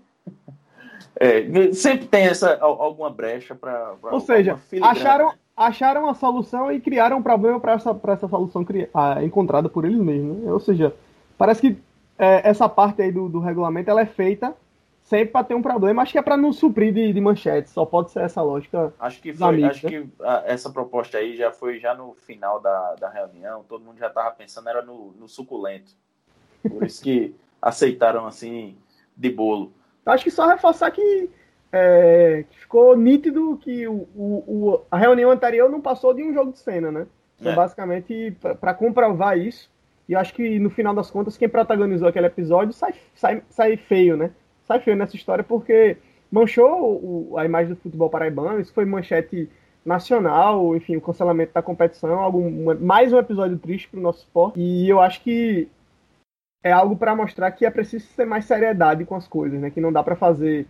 [1.17, 3.95] É, sempre tem essa alguma brecha para.
[4.01, 9.23] Ou seja, acharam, acharam a solução e criaram um problema para essa, essa solução ah,
[9.23, 10.39] encontrada por eles mesmos.
[10.39, 10.51] Né?
[10.51, 10.93] Ou seja,
[11.37, 11.77] parece que
[12.19, 14.53] é, essa parte aí do, do regulamento ela é feita
[15.05, 16.01] sempre para ter um problema.
[16.01, 17.71] Acho que é para não suprir de, de manchetes.
[17.71, 18.93] Só pode ser essa lógica.
[18.99, 19.91] Acho que foi, amigos, acho né?
[19.91, 23.63] que a, essa proposta aí já foi já no final da, da reunião.
[23.63, 25.91] Todo mundo já estava pensando era no, no suculento.
[26.67, 28.75] Por isso que aceitaram assim
[29.15, 29.71] de bolo.
[30.05, 31.29] Acho que só reforçar que,
[31.71, 36.51] é, que ficou nítido que o, o, a reunião anterior não passou de um jogo
[36.51, 37.07] de cena, né?
[37.39, 37.55] Então, é.
[37.55, 39.69] basicamente, para comprovar isso,
[40.07, 44.15] e acho que no final das contas, quem protagonizou aquele episódio sai, sai, sai feio,
[44.15, 44.31] né?
[44.65, 45.97] Sai feio nessa história porque
[46.31, 49.49] manchou o, a imagem do futebol paraibano, isso foi manchete
[49.85, 54.59] nacional, enfim, o cancelamento da competição, algum, mais um episódio triste para o nosso esporte.
[54.59, 55.69] E eu acho que
[56.63, 59.69] é algo para mostrar que é preciso ter mais seriedade com as coisas, né?
[59.69, 60.65] Que não dá para fazer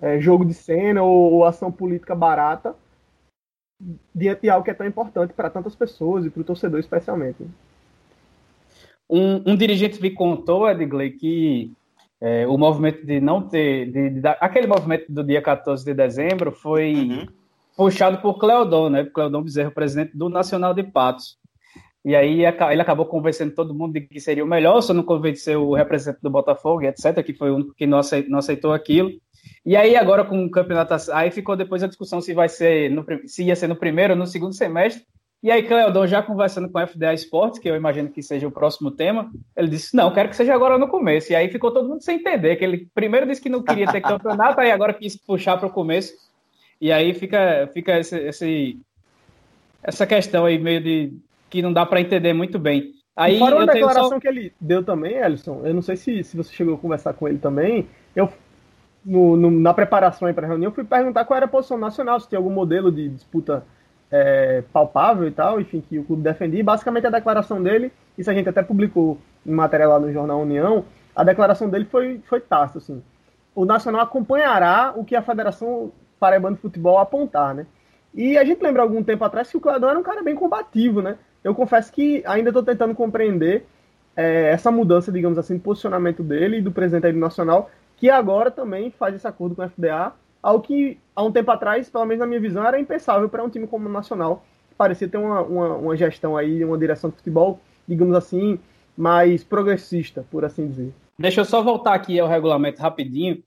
[0.00, 2.76] é, jogo de cena ou, ou, ação política barata
[4.14, 7.44] diante de algo que é tão importante para tantas pessoas e para o torcedor especialmente.
[9.10, 11.72] Um, um, dirigente me contou, Edgley, que
[12.22, 13.90] é, o movimento de não ter.
[13.90, 17.26] De, de, de, aquele movimento do dia 14 de dezembro foi uhum.
[17.76, 19.04] puxado por Cleodon, né?
[19.04, 21.36] Cleodon Bezerro, presidente do Nacional de Patos.
[22.04, 25.68] E aí ele acabou convencendo todo mundo de que seria o melhor, só não convenceu
[25.68, 29.10] o representante do Botafogo, etc., que foi o único que não aceitou, não aceitou aquilo.
[29.66, 33.04] E aí agora com o campeonato, aí ficou depois a discussão se vai ser no,
[33.26, 35.04] se ia ser no primeiro ou no segundo semestre.
[35.42, 38.52] E aí Cleodon já conversando com a FDA Esportes, que eu imagino que seja o
[38.52, 41.32] próximo tema, ele disse: "Não, quero que seja agora no começo".
[41.32, 44.00] E aí ficou todo mundo sem entender, que ele primeiro disse que não queria ter
[44.02, 46.14] campeonato, aí agora quis puxar para o começo.
[46.80, 48.78] E aí fica fica esse, esse
[49.82, 51.12] essa questão aí meio de
[51.50, 52.92] que não dá para entender muito bem.
[53.14, 54.20] Aí, fora uma declaração só...
[54.20, 57.28] que ele deu também, Ellison, eu não sei se, se você chegou a conversar com
[57.28, 58.32] ele também, eu
[59.04, 62.28] no, no, na preparação para a reunião fui perguntar qual era a posição nacional, se
[62.28, 63.66] tinha algum modelo de disputa
[64.12, 66.62] é, palpável e tal, enfim, que o clube defendia.
[66.62, 70.84] Basicamente a declaração dele, isso a gente até publicou em matéria lá no Jornal União,
[71.16, 73.02] a declaração dele foi, foi tácita, assim.
[73.54, 77.66] O Nacional acompanhará o que a Federação Paraibana de Futebol apontar, né?
[78.14, 81.00] E a gente lembra algum tempo atrás que o Cladão era um cara bem combativo,
[81.02, 81.16] né?
[81.42, 83.66] eu confesso que ainda estou tentando compreender
[84.14, 88.10] é, essa mudança, digamos assim, de posicionamento dele e do presidente aí do Nacional, que
[88.10, 92.04] agora também faz esse acordo com o FDA, algo que há um tempo atrás, pelo
[92.04, 95.18] menos na minha visão, era impensável para um time como o Nacional, que parecia ter
[95.18, 98.58] uma, uma, uma gestão aí, uma direção de futebol, digamos assim,
[98.96, 100.92] mais progressista, por assim dizer.
[101.18, 103.42] Deixa eu só voltar aqui ao regulamento rapidinho,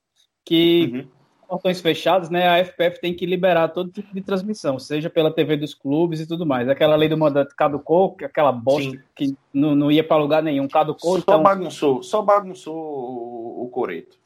[0.46, 5.10] que uhum portões fechados, né, a FPF tem que liberar todo tipo de transmissão, seja
[5.10, 6.68] pela TV dos clubes e tudo mais.
[6.68, 9.00] Aquela lei do mandante caducou, aquela bosta Sim.
[9.16, 11.14] que não, não ia para lugar nenhum, caducou.
[11.14, 11.44] Só então...
[11.44, 14.18] bagunçou, só bagunçou o, o coreto.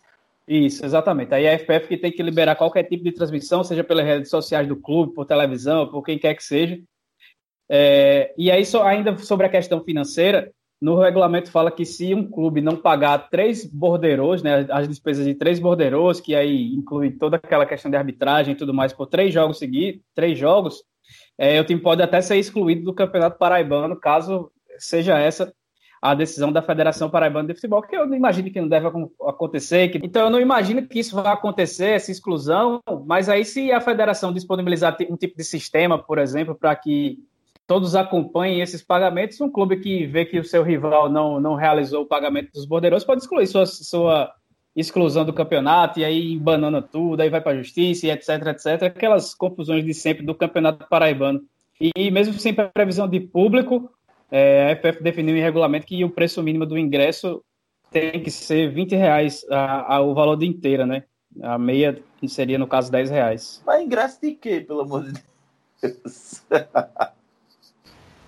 [0.49, 1.31] Isso, exatamente.
[1.31, 4.67] Aí a FPF que tem que liberar qualquer tipo de transmissão, seja pelas redes sociais
[4.67, 6.79] do clube, por televisão, por quem quer que seja.
[7.69, 12.27] É, e aí, só, ainda sobre a questão financeira, no regulamento fala que se um
[12.27, 17.37] clube não pagar três borderos, né, as despesas de três borderos, que aí inclui toda
[17.37, 20.83] aquela questão de arbitragem e tudo mais, por três jogos seguidos, três jogos,
[21.37, 25.53] é, o time pode até ser excluído do Campeonato Paraibano, caso seja essa
[26.01, 28.87] a decisão da Federação Paraibana de Futebol, que eu não imagino que não deve
[29.27, 29.89] acontecer.
[29.89, 29.99] Que...
[30.03, 34.31] Então, eu não imagino que isso vai acontecer, essa exclusão, mas aí se a federação
[34.31, 37.19] disponibilizar um tipo de sistema, por exemplo, para que
[37.69, 39.39] todos acompanhem esses pagamentos.
[39.39, 43.03] Um clube que vê que o seu rival não, não realizou o pagamento dos bordeiros
[43.03, 44.33] pode excluir sua, sua
[44.75, 48.83] exclusão do campeonato e aí banana tudo, aí vai para a justiça e etc, etc.
[48.83, 51.41] Aquelas confusões de sempre do campeonato paraibano.
[51.79, 53.91] E mesmo sem previsão de público,
[54.31, 57.43] é, a FF definiu em regulamento que o preço mínimo do ingresso
[57.91, 61.03] tem que ser 20 reais a, a, o valor de inteira, né?
[61.41, 63.61] A meia seria, no caso, 10 reais.
[63.65, 65.21] Mas ingresso de quê, pelo amor de
[65.81, 66.43] Deus?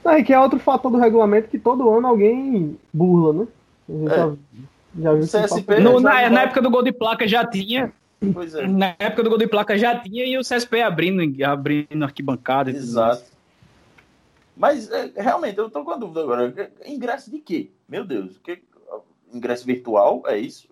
[0.04, 3.48] Não, e que é outro fator do regulamento que todo ano alguém burla, né?
[3.90, 4.16] É.
[4.16, 4.36] Já,
[5.00, 7.94] já viu CSP, no, na, na, época do gol de placa já tinha.
[8.34, 8.68] Pois é.
[8.68, 12.72] Na época do gol de placa já tinha e o CSP abrindo, abrindo arquibancada.
[12.72, 13.31] Exato.
[14.62, 16.54] Mas é, realmente, eu tô com a dúvida agora.
[16.86, 17.72] Ingresso de quê?
[17.90, 18.62] Meu Deus, que,
[19.34, 20.70] ingresso virtual é isso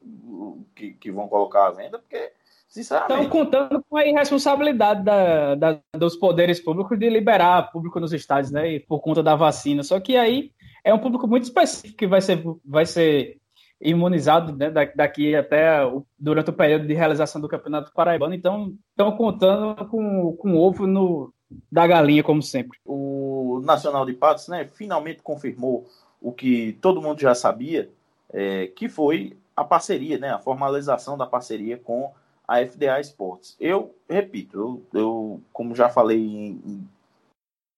[0.76, 1.98] que, que vão colocar à venda?
[1.98, 2.32] Porque
[2.70, 8.52] Estão contando com a irresponsabilidade da, da, dos poderes públicos de liberar público nos estádios,
[8.52, 8.78] né?
[8.82, 9.82] Por conta da vacina.
[9.82, 10.52] Só que aí
[10.84, 13.40] é um público muito específico que vai ser, vai ser
[13.82, 15.80] imunizado né, daqui até
[16.18, 21.34] durante o período de realização do Campeonato Paraibano, então estão contando com, com ovo no,
[21.72, 22.80] da galinha, como sempre.
[22.86, 25.88] O Nacional de Patos né, finalmente confirmou
[26.22, 27.90] o que todo mundo já sabia,
[28.32, 32.14] é, que foi a parceria, né, a formalização da parceria com
[32.48, 33.56] a FDA Esportes.
[33.60, 34.58] Eu repito,
[34.94, 36.88] eu, eu como já falei em,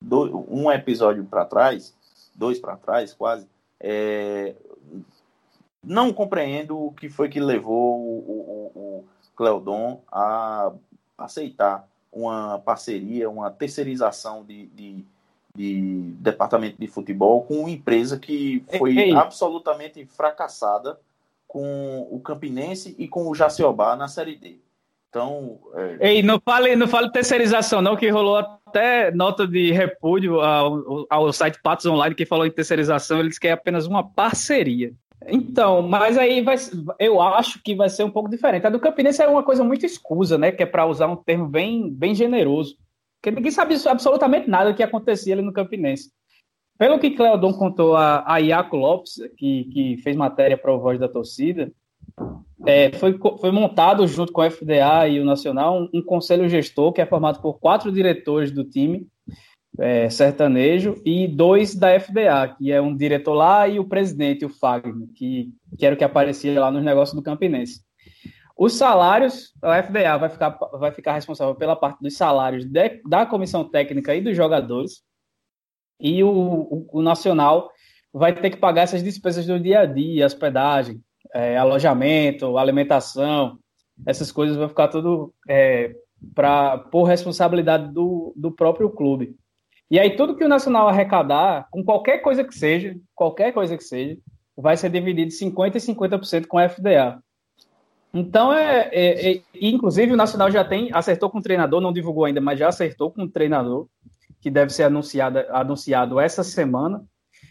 [0.04, 1.96] um episódio para trás,
[2.36, 3.48] dois para trás quase,
[3.80, 4.56] é,
[5.84, 9.06] não compreendo o que foi que levou o, o, o
[9.36, 10.72] Cleodon a
[11.18, 15.06] aceitar uma parceria, uma terceirização de, de,
[15.56, 19.16] de, departamento de futebol com uma empresa que foi ei, ei.
[19.16, 21.00] absolutamente fracassada
[21.48, 24.60] com o Campinense e com o Jaciobá na Série D.
[25.10, 25.60] Então.
[25.74, 26.12] É...
[26.12, 31.34] Ei, não fale, não fale terceirização, não, que rolou até nota de repúdio ao, ao
[31.34, 34.94] site Patos Online que falou em terceirização, eles querem apenas uma parceria.
[35.28, 36.56] Então, mas aí vai,
[37.00, 38.66] eu acho que vai ser um pouco diferente.
[38.66, 40.52] A do Campinense é uma coisa muito escusa, né?
[40.52, 42.76] Que é para usar um termo bem, bem generoso.
[43.22, 46.12] Porque ninguém sabe absolutamente nada do que acontecia ali no Campinense.
[46.78, 51.00] Pelo que Cleodon contou a, a Iaco Lopes, que, que fez matéria para o Voz
[51.00, 51.72] da Torcida,
[52.66, 56.92] é, foi, foi montado junto com a FDA e o Nacional um, um conselho gestor
[56.92, 59.08] que é formado por quatro diretores do time
[59.80, 64.50] é, sertanejo, e dois da FDA, que é um diretor lá e o presidente, o
[64.50, 67.82] Fagner, que, que era o que aparecia lá nos negócios do Campinense.
[68.58, 73.26] Os salários, a FDA vai ficar, vai ficar responsável pela parte dos salários de, da
[73.26, 75.02] comissão técnica e dos jogadores,
[76.00, 77.72] e o, o, o, Nacional
[78.12, 81.00] vai ter que pagar essas despesas do dia a dia, hospedagem,
[81.34, 83.58] é, alojamento, alimentação,
[84.06, 85.96] essas coisas vão ficar tudo é,
[86.34, 89.36] pra, por responsabilidade do, do próprio clube.
[89.92, 93.84] E aí tudo que o Nacional arrecadar, com qualquer coisa que seja, qualquer coisa que
[93.84, 94.18] seja,
[94.56, 97.22] vai ser dividido 50% e 50% com a FDA.
[98.14, 102.24] Então, é, é, é, inclusive, o Nacional já tem, acertou com o treinador, não divulgou
[102.24, 103.88] ainda, mas já acertou com o treinador,
[104.40, 107.04] que deve ser anunciado, anunciado essa semana.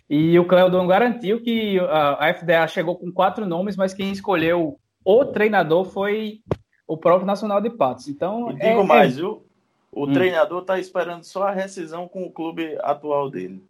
[0.09, 5.24] E o Cleodon garantiu que a, FDA chegou com quatro nomes, mas quem escolheu o
[5.26, 6.40] treinador foi
[6.88, 8.09] o próprio Nacional de Patos.
[8.09, 9.46] Então, e digo é, mais, é viu?
[9.92, 10.12] O hum.
[10.12, 13.62] treinador tá esperando só a rescisão com o clube atual dele.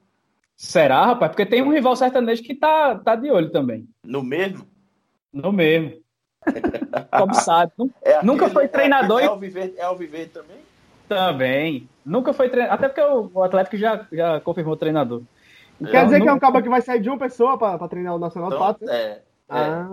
[0.56, 1.30] Será, rapaz?
[1.30, 3.88] Porque tem um rival sertanejo que tá, tá de olho também.
[4.04, 4.66] No mesmo?
[5.32, 6.02] No mesmo.
[7.16, 7.72] Como sabe.
[8.02, 9.22] É Nunca foi treinador.
[9.22, 10.58] É, é, viver, é viver também?
[11.08, 11.88] Também.
[12.04, 12.74] Nunca foi treinador.
[12.74, 15.22] Até porque o, o Atlético já, já confirmou o treinador.
[15.90, 18.18] Quer dizer que é um cabo que vai sair de uma pessoa para treinar o
[18.18, 18.90] Nacional então, Pato?
[18.90, 19.12] É.
[19.12, 19.22] é.
[19.48, 19.88] Ah.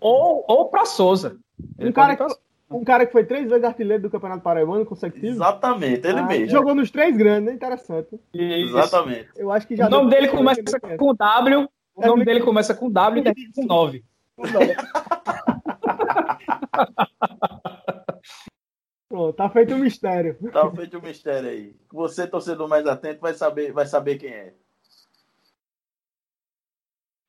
[0.00, 1.38] Ou, ou para Souza.
[1.78, 2.24] um cara, que,
[2.70, 5.26] um cara que foi três vezes artilheiro do Campeonato Paraibano consecutivo.
[5.26, 6.48] Exatamente, ele ah, mesmo.
[6.48, 7.52] Jogou nos três grandes, né?
[7.52, 8.20] Interessante.
[8.32, 8.78] Isso.
[8.78, 9.28] Exatamente.
[9.36, 10.62] Eu acho que já o nome dele começa
[10.96, 14.04] com W, o nome dele começa com W e termina com 9.
[19.08, 20.36] Pronto, tá feito um mistério.
[20.52, 21.74] Tá feito um mistério aí.
[21.92, 24.54] Você, torcedor mais atento, vai saber, vai saber quem é.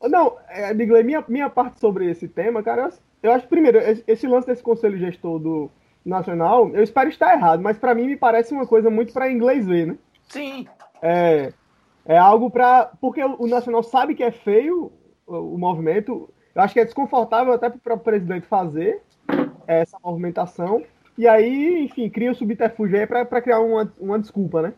[0.09, 2.89] Não, é, Digley, minha, minha parte sobre esse tema, cara,
[3.21, 5.69] eu acho, primeiro, esse lance desse conselho gestor do
[6.03, 9.67] Nacional, eu espero estar errado, mas para mim me parece uma coisa muito para inglês
[9.67, 9.97] ver, né?
[10.29, 10.67] Sim.
[11.01, 11.53] É,
[12.05, 12.91] é algo para.
[12.99, 14.91] Porque o Nacional sabe que é feio
[15.27, 19.01] o, o movimento, eu acho que é desconfortável até para o presidente fazer
[19.67, 20.83] essa movimentação,
[21.17, 24.73] e aí, enfim, cria o subterfúgio aí para criar uma, uma desculpa, né?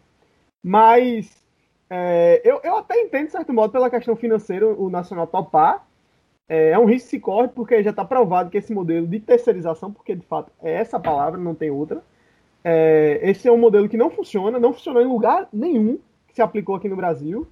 [0.62, 1.43] Mas
[1.90, 5.86] é, eu, eu até entendo, de certo modo, pela questão financeira, o Nacional topar.
[6.48, 9.20] É, é um risco que se corre, porque já está provado que esse modelo de
[9.20, 12.04] terceirização, porque de fato é essa palavra, não tem outra,
[12.64, 16.42] é, esse é um modelo que não funciona, não funcionou em lugar nenhum que se
[16.42, 17.46] aplicou aqui no Brasil.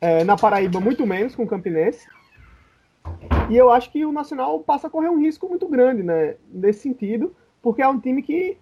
[0.00, 2.06] É, na Paraíba, muito menos, com o Campinense.
[3.48, 6.36] E eu acho que o Nacional passa a correr um risco muito grande, né?
[6.48, 8.58] Nesse sentido, porque é um time que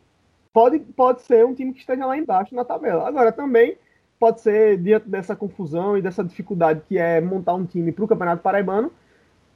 [0.53, 3.09] pode, pode ser um time que esteja lá embaixo na tabela.
[3.09, 3.77] Agora, também
[4.20, 8.09] pode ser, diante dessa confusão e dessa dificuldade que é montar um time para o
[8.09, 8.92] Campeonato Paraibano,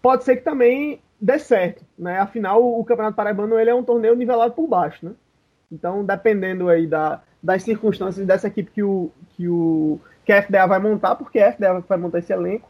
[0.00, 2.18] pode ser que também dê certo, né?
[2.18, 5.12] Afinal, o Campeonato Paraibano ele é um torneio nivelado por baixo, né?
[5.70, 10.66] Então, dependendo aí da, das circunstâncias dessa equipe que o, que o que a FDA
[10.66, 12.68] vai montar, porque a FDA vai montar esse elenco,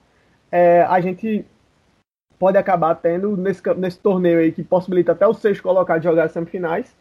[0.50, 1.46] é, a gente
[2.38, 6.32] pode acabar tendo nesse, nesse torneio aí que possibilita até o sexto colocado jogar as
[6.32, 6.94] semifinais,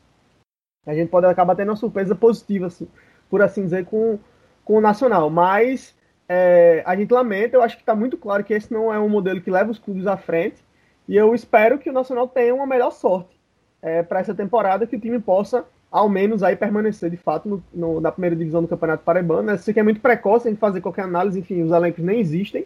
[0.86, 2.88] a gente pode acabar tendo uma surpresa positiva, assim,
[3.30, 4.20] por assim dizer, com,
[4.64, 5.30] com o Nacional.
[5.30, 5.96] Mas
[6.28, 9.10] é, a gente lamenta, eu acho que está muito claro que esse não é um
[9.10, 10.64] modelo que leva os clubes à frente.
[11.08, 13.40] E eu espero que o Nacional tenha uma melhor sorte
[13.82, 17.64] é, para essa temporada, que o time possa, ao menos, aí permanecer de fato no,
[17.74, 19.44] no, na primeira divisão do Campeonato Paraibano.
[19.44, 19.58] Né?
[19.58, 22.66] Sei que é muito precoce gente fazer qualquer análise, enfim, os elencos nem existem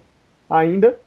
[0.49, 0.99] ainda.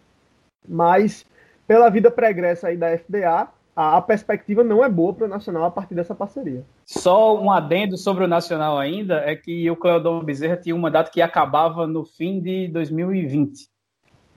[0.68, 1.24] Mas
[1.66, 5.64] pela vida pregressa aí da FDA, a, a perspectiva não é boa para o Nacional
[5.64, 6.64] a partir dessa parceria.
[6.84, 11.10] Só um adendo sobre o Nacional ainda, é que o Cleodon Bezerra tinha um mandato
[11.10, 13.68] que acabava no fim de 2020.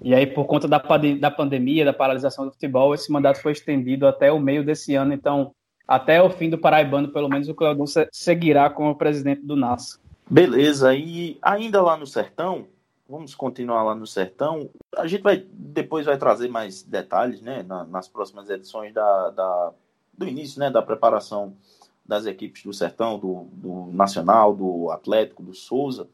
[0.01, 0.81] E aí, por conta da,
[1.19, 5.13] da pandemia, da paralisação do futebol, esse mandato foi estendido até o meio desse ano.
[5.13, 5.53] Então,
[5.87, 9.99] até o fim do Paraibano, pelo menos, o Cleodon seguirá como presidente do NASA.
[10.29, 12.67] Beleza, e ainda lá no Sertão,
[13.13, 14.71] vamos continuar lá no Sertão.
[14.97, 19.71] A gente vai depois vai trazer mais detalhes, né, nas próximas edições da, da,
[20.17, 21.55] do início, né, da preparação
[22.03, 26.09] das equipes do Sertão, do, do Nacional, do Atlético, do Souza.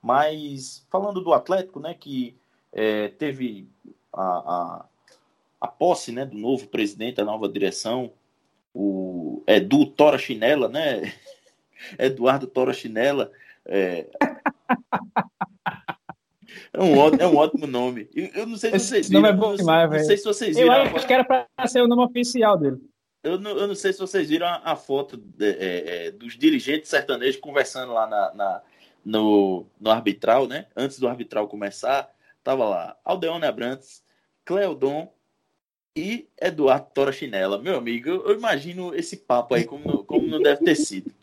[0.00, 2.36] Mas falando do Atlético, né, que
[2.72, 3.68] é, teve
[4.12, 4.84] a, a,
[5.60, 8.12] a, posse, né, do novo presidente, a nova direção,
[8.72, 11.12] o Edu Tora Chinela, né,
[11.98, 13.32] Eduardo Tora Chinela.
[13.66, 14.06] É...
[16.72, 18.08] É um, ótimo, é um ótimo nome.
[18.14, 19.00] Eu, eu não sei se vocês viram.
[19.00, 20.00] Esse nome é bom demais, velho.
[20.00, 20.74] Não sei se vocês viram.
[20.74, 22.78] Eu acho que era para ser o nome oficial dele.
[23.22, 26.36] Eu não, eu não sei se vocês viram a, a foto de, é, é, dos
[26.36, 28.62] dirigentes sertanejos conversando lá na, na,
[29.02, 30.66] no, no arbitral, né?
[30.76, 32.10] Antes do arbitral começar,
[32.42, 34.02] tava lá Aldeone Abrantes,
[34.44, 35.10] Cleodon
[35.96, 37.58] e Eduardo Tora Chinela.
[37.58, 41.13] Meu amigo, eu, eu imagino esse papo aí como, como não deve ter sido.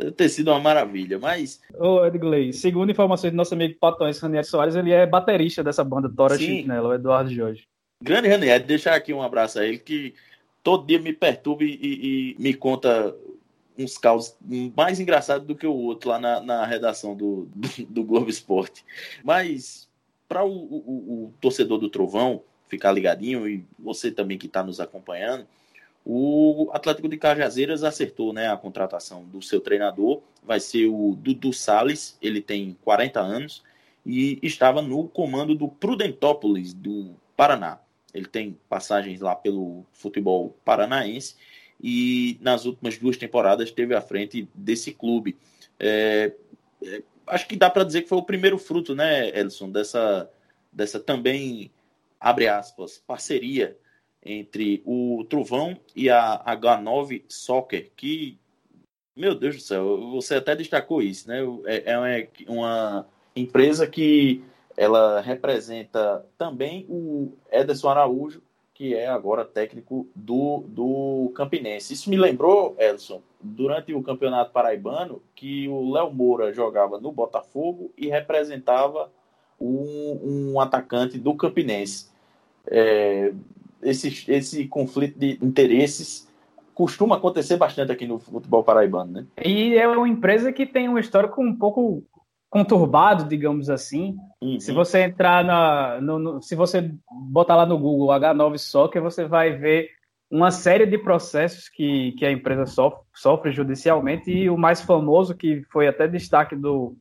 [0.00, 1.60] Deve ter sido uma maravilha, mas.
[1.78, 6.08] Ô, Edgley, segundo informações do nosso amigo Patões Ranieri Soares, ele é baterista dessa banda
[6.08, 7.68] Tora Chinela, o Eduardo Jorge.
[8.02, 10.14] Grande Ranieri, deixar aqui um abraço a ele, que
[10.62, 13.14] todo dia me perturba e, e, e me conta
[13.76, 14.34] uns caos
[14.74, 18.82] mais engraçados do que o outro lá na, na redação do, do, do, Globo Esporte.
[19.22, 19.86] Mas,
[20.26, 24.80] para o, o, o torcedor do Trovão ficar ligadinho, e você também que está nos
[24.80, 25.46] acompanhando,
[26.04, 31.52] o Atlético de Cajazeiras acertou né, a contratação do seu treinador, vai ser o Dudu
[31.52, 33.62] Sales, ele tem 40 anos
[34.04, 37.80] e estava no comando do Prudentópolis, do Paraná.
[38.12, 41.36] Ele tem passagens lá pelo futebol paranaense
[41.80, 45.36] e nas últimas duas temporadas esteve à frente desse clube.
[45.78, 46.32] É,
[46.82, 50.28] é, acho que dá para dizer que foi o primeiro fruto, né, Edson, dessa,
[50.72, 51.70] dessa também,
[52.18, 53.76] abre aspas, parceria
[54.24, 58.38] entre o Trovão e a H9 Soccer, que,
[59.16, 61.40] meu Deus do céu, você até destacou isso, né?
[61.66, 64.42] É, é uma empresa que
[64.76, 68.42] ela representa também o Ederson Araújo,
[68.74, 71.92] que é agora técnico do, do Campinense.
[71.92, 77.92] Isso me lembrou, Ederson, durante o Campeonato Paraibano, que o Léo Moura jogava no Botafogo
[77.96, 79.10] e representava
[79.60, 82.08] um, um atacante do Campinense.
[82.66, 83.32] É,
[83.82, 86.28] esse, esse conflito de interesses
[86.74, 89.26] costuma acontecer bastante aqui no futebol paraibano, né?
[89.44, 92.02] E é uma empresa que tem um histórico um pouco
[92.48, 94.16] conturbado, digamos assim.
[94.42, 94.58] Uhum.
[94.58, 96.92] Se você entrar na, no, no, se você
[97.28, 99.90] botar lá no Google H9 Soccer, você vai ver
[100.30, 105.34] uma série de processos que, que a empresa sofre, sofre judicialmente e o mais famoso
[105.34, 106.96] que foi até destaque do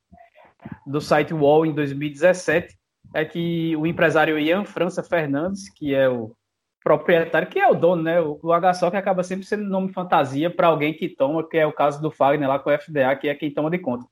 [0.86, 2.78] do site Wall em 2017
[3.14, 6.36] é que o empresário Ian França Fernandes, que é o
[6.84, 8.22] proprietário, que é o dono, né?
[8.22, 11.66] O, o HSO que acaba sempre sendo nome fantasia para alguém que toma, que é
[11.66, 14.06] o caso do Fagner lá com o FDA, que é quem toma de conta.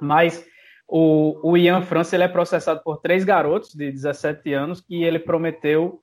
[0.00, 0.46] Mas
[0.88, 5.18] o, o Ian França ele é processado por três garotos de 17 anos que ele
[5.18, 6.00] prometeu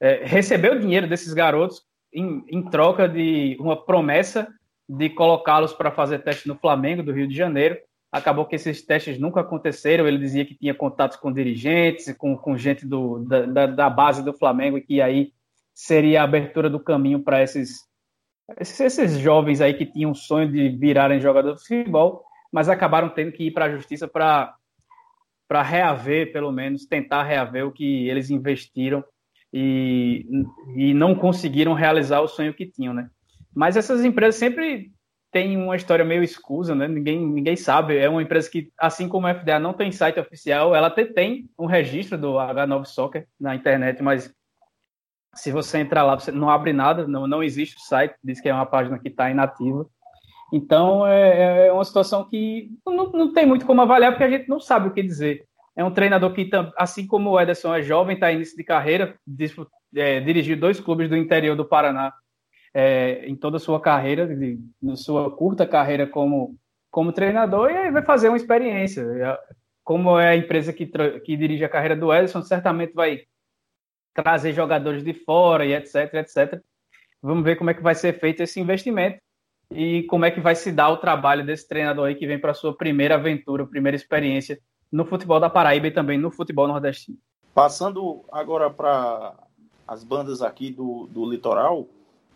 [0.00, 4.48] é, recebeu dinheiro desses garotos em, em troca de uma promessa
[4.88, 7.76] de colocá-los para fazer teste no Flamengo do Rio de Janeiro
[8.10, 10.06] acabou que esses testes nunca aconteceram.
[10.06, 14.32] Ele dizia que tinha contatos com dirigentes, com, com gente do, da, da, base do
[14.32, 15.32] Flamengo, e que aí
[15.74, 17.86] seria a abertura do caminho para esses,
[18.58, 23.10] esses, esses, jovens aí que tinham o sonho de virarem jogadores de futebol, mas acabaram
[23.10, 24.54] tendo que ir para a justiça para
[25.46, 29.02] para reaver, pelo menos, tentar reaver o que eles investiram
[29.50, 30.26] e,
[30.76, 33.08] e não conseguiram realizar o sonho que tinham, né?
[33.54, 34.92] Mas essas empresas sempre
[35.38, 36.88] tem uma história meio escusa, né?
[36.88, 37.96] Ninguém, ninguém sabe.
[37.96, 41.48] É uma empresa que, assim como a FDA não tem site oficial, ela até tem
[41.56, 44.34] um registro do H9 Soccer na internet, mas
[45.36, 48.48] se você entrar lá, você não abre nada, não, não existe o site, diz que
[48.48, 49.86] é uma página que está inativa.
[50.52, 54.48] Então é, é, uma situação que não, não tem muito como avaliar, porque a gente
[54.48, 55.44] não sabe o que dizer.
[55.76, 59.16] É um treinador que, assim como o Ederson é jovem, está início de carreira,
[59.94, 62.12] é, dirigiu dois clubes do interior do Paraná
[62.74, 66.56] é, em toda a sua carreira, de, na sua curta carreira como,
[66.90, 69.04] como treinador, e aí vai fazer uma experiência.
[69.84, 73.22] Como é a empresa que, que dirige a carreira do Edson, certamente vai
[74.14, 76.60] trazer jogadores de fora e etc, etc.
[77.22, 79.18] Vamos ver como é que vai ser feito esse investimento
[79.72, 82.54] e como é que vai se dar o trabalho desse treinador aí que vem para
[82.54, 84.58] sua primeira aventura, primeira experiência
[84.90, 87.18] no futebol da Paraíba e também no futebol nordestino.
[87.54, 89.34] Passando agora para
[89.86, 91.86] as bandas aqui do, do litoral,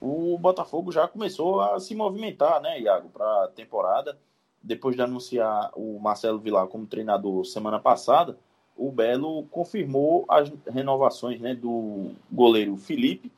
[0.03, 4.19] o Botafogo já começou a se movimentar, né, Iago, para a temporada.
[4.61, 8.37] Depois de anunciar o Marcelo Vilar como treinador semana passada,
[8.77, 13.31] o Belo confirmou as renovações né, do goleiro Felipe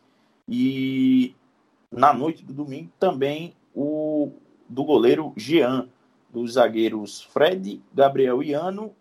[0.48, 1.34] e
[1.90, 4.30] na noite do domingo também o
[4.66, 5.88] do goleiro Jean,
[6.30, 8.94] dos zagueiros Fred, Gabriel Iano,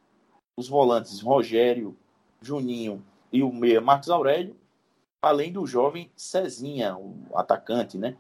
[0.58, 1.96] os volantes Rogério,
[2.42, 3.02] Juninho
[3.32, 4.56] e o meia Marcos Aurélio,
[5.24, 8.18] além do jovem Cezinha, o atacante, né?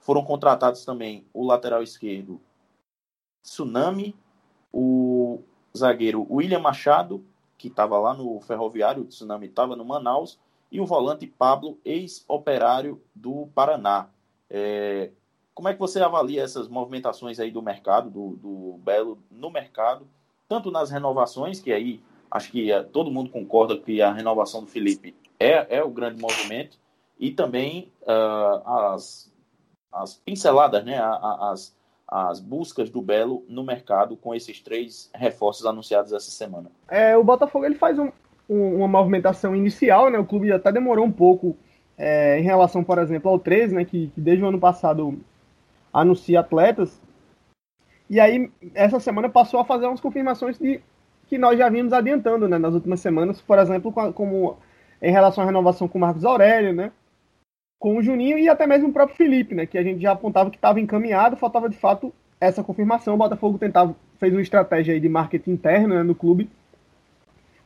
[0.00, 2.40] Foram contratados também o lateral esquerdo
[3.42, 4.16] Tsunami,
[4.72, 5.42] o
[5.76, 7.22] zagueiro William Machado,
[7.58, 10.38] que estava lá no Ferroviário, o Tsunami estava no Manaus,
[10.72, 14.08] e o volante Pablo, ex-operário do Paraná.
[14.48, 15.10] É,
[15.54, 20.08] como é que você avalia essas movimentações aí do mercado, do, do Belo no mercado,
[20.48, 24.66] tanto nas renovações, que aí acho que é, todo mundo concorda que a renovação do
[24.66, 26.78] Felipe é, é o grande movimento,
[27.18, 29.32] e também uh, as,
[29.92, 31.74] as pinceladas, né, as,
[32.06, 36.70] as buscas do Belo no mercado com esses três reforços anunciados essa semana.
[36.88, 38.10] É, o Botafogo ele faz um,
[38.48, 41.56] um, uma movimentação inicial, né, o clube até demorou um pouco
[41.96, 45.18] é, em relação, por exemplo, ao 13, né, que, que desde o ano passado
[45.92, 47.00] anuncia atletas,
[48.08, 50.80] e aí, essa semana passou a fazer umas confirmações de
[51.26, 54.58] que nós já vimos adiantando né, nas últimas semanas, por exemplo, como
[55.00, 56.92] em relação à renovação com o Marcos Aurélio, né,
[57.78, 60.50] com o Juninho e até mesmo o próprio Felipe, né, que a gente já apontava
[60.50, 63.14] que estava encaminhado, faltava de fato essa confirmação.
[63.14, 66.48] O Botafogo tentava, fez uma estratégia aí de marketing interno né, no clube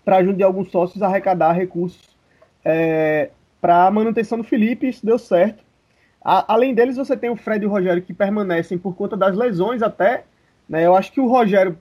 [0.04, 2.16] para de alguns sócios arrecadar recursos
[2.64, 5.62] é, para a manutenção do Felipe, isso deu certo.
[6.22, 9.36] A, além deles, você tem o Fred e o Rogério que permanecem por conta das
[9.36, 10.24] lesões até.
[10.68, 11.76] Né, eu acho que o Rogério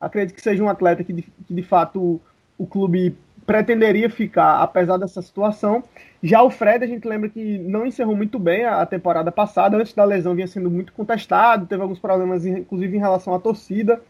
[0.00, 2.20] acredito que seja um atleta que de, que de fato
[2.58, 3.16] o clube
[3.50, 5.82] pretenderia ficar, apesar dessa situação.
[6.22, 9.92] Já o Fred, a gente lembra que não encerrou muito bem a, temporada passada, antes
[9.92, 14.00] da lesão vinha sendo muito contestado, teve alguns problemas, inclusive em relação à torcida.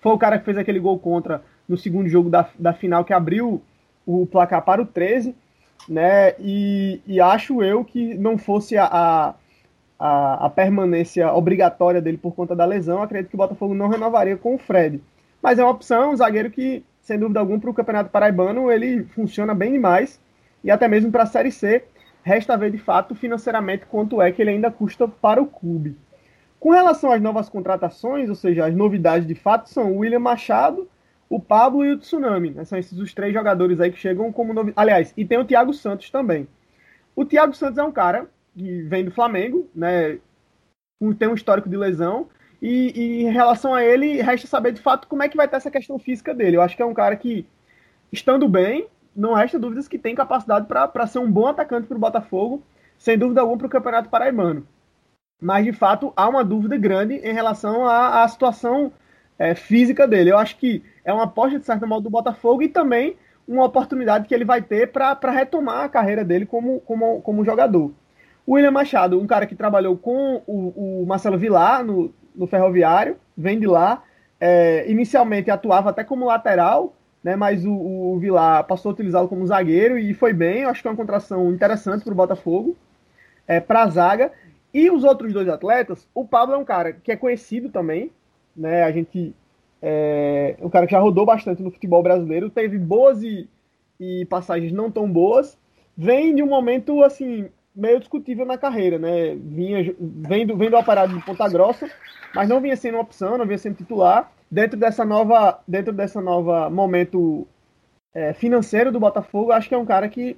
[0.00, 3.12] Foi o cara que fez aquele gol contra no segundo jogo da, da final, que
[3.12, 3.62] abriu
[4.04, 5.32] o placar para o 13,
[5.88, 6.34] né?
[6.40, 9.32] E, e acho eu que não fosse a,
[9.96, 14.36] a, a permanência obrigatória dele por conta da lesão, acredito que o Botafogo não renovaria
[14.36, 15.00] com o Fred.
[15.40, 19.02] Mas é uma opção, um zagueiro que, sem dúvida alguma, para o Campeonato Paraibano, ele
[19.02, 20.20] funciona bem demais.
[20.62, 21.82] E até mesmo para a Série C,
[22.22, 25.96] resta ver de fato financeiramente quanto é que ele ainda custa para o clube.
[26.60, 30.86] Com relação às novas contratações, ou seja, as novidades de fato são o William Machado,
[31.30, 32.50] o Pablo e o Tsunami.
[32.50, 32.64] Né?
[32.66, 34.78] São esses os três jogadores aí que chegam como novidade.
[34.78, 36.46] Aliás, e tem o Thiago Santos também.
[37.16, 40.18] O Thiago Santos é um cara que vem do Flamengo, né?
[41.18, 42.28] Tem um histórico de lesão,
[42.60, 45.58] e, e, em relação a ele, resta saber de fato como é que vai estar
[45.58, 46.56] essa questão física dele.
[46.56, 47.46] Eu acho que é um cara que,
[48.12, 52.00] estando bem, não resta dúvidas que tem capacidade para ser um bom atacante para o
[52.00, 52.62] Botafogo,
[52.96, 54.66] sem dúvida alguma para o Campeonato Paraibano.
[55.40, 58.92] Mas, de fato, há uma dúvida grande em relação à, à situação
[59.38, 60.32] é, física dele.
[60.32, 64.28] Eu acho que é uma aposta, de certo modo, do Botafogo e também uma oportunidade
[64.28, 67.92] que ele vai ter para retomar a carreira dele como, como, como jogador.
[68.44, 73.16] O William Machado, um cara que trabalhou com o, o Marcelo Vilar no, no Ferroviário,
[73.36, 74.02] vem de lá.
[74.40, 79.46] É, inicialmente atuava até como lateral, né, mas o, o Vilar passou a utilizá-lo como
[79.46, 80.62] zagueiro e foi bem.
[80.62, 82.76] Eu acho que é uma contração interessante para o Botafogo,
[83.46, 84.32] é, para a zaga.
[84.72, 88.12] E os outros dois atletas, o Pablo é um cara que é conhecido também,
[88.56, 88.84] né?
[88.84, 89.34] A gente
[89.80, 93.48] é um cara que já rodou bastante no futebol brasileiro, teve boas e,
[93.98, 95.56] e passagens não tão boas.
[95.96, 97.48] Vem de um momento assim
[97.78, 99.36] meio discutível na carreira, né?
[99.36, 101.88] Vinha vendo vendo o aparato de Ponta Grossa,
[102.34, 104.32] mas não vinha sendo opção, não vinha sendo titular.
[104.50, 107.46] Dentro dessa nova, dentro dessa nova momento
[108.12, 110.36] é, financeiro do Botafogo, acho que é um cara que,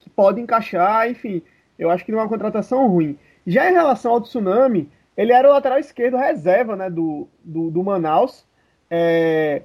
[0.00, 1.42] que pode encaixar, enfim,
[1.78, 3.18] eu acho que não é uma contratação ruim.
[3.46, 7.82] Já em relação ao Tsunami, ele era o lateral esquerdo reserva né, do, do, do
[7.82, 8.46] Manaus.
[8.88, 9.62] É,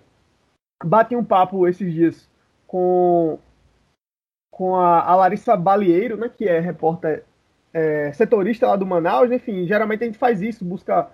[0.84, 2.30] bati um papo esses dias
[2.66, 3.40] com,
[4.58, 7.24] com a, a Larissa Balieiro, né, que é repórter
[7.72, 9.32] é, setorista lá do Manaus.
[9.32, 11.08] Enfim, geralmente a gente faz isso, busca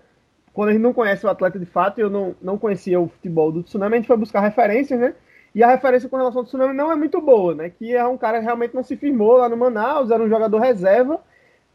[0.53, 3.51] quando a gente não conhece o atleta de fato, eu não, não conhecia o futebol
[3.51, 5.15] do Tsunami, a gente foi buscar referências, né?
[5.53, 7.69] E a referência com relação ao Tsunami não é muito boa, né?
[7.69, 10.59] Que é um cara que realmente não se firmou lá no Manaus, era um jogador
[10.59, 11.19] reserva.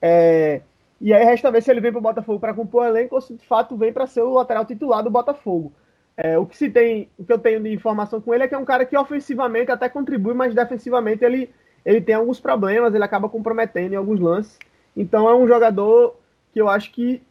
[0.00, 0.62] É...
[1.00, 3.20] E aí resta ver se ele vem para o Botafogo para compor o elenco ou
[3.20, 5.72] se de fato vem para ser o lateral titular do Botafogo.
[6.20, 8.54] É, o que se tem, o que eu tenho de informação com ele é que
[8.54, 11.48] é um cara que ofensivamente até contribui, mas defensivamente ele,
[11.84, 14.58] ele tem alguns problemas, ele acaba comprometendo em alguns lances.
[14.96, 16.16] Então é um jogador
[16.52, 17.22] que eu acho que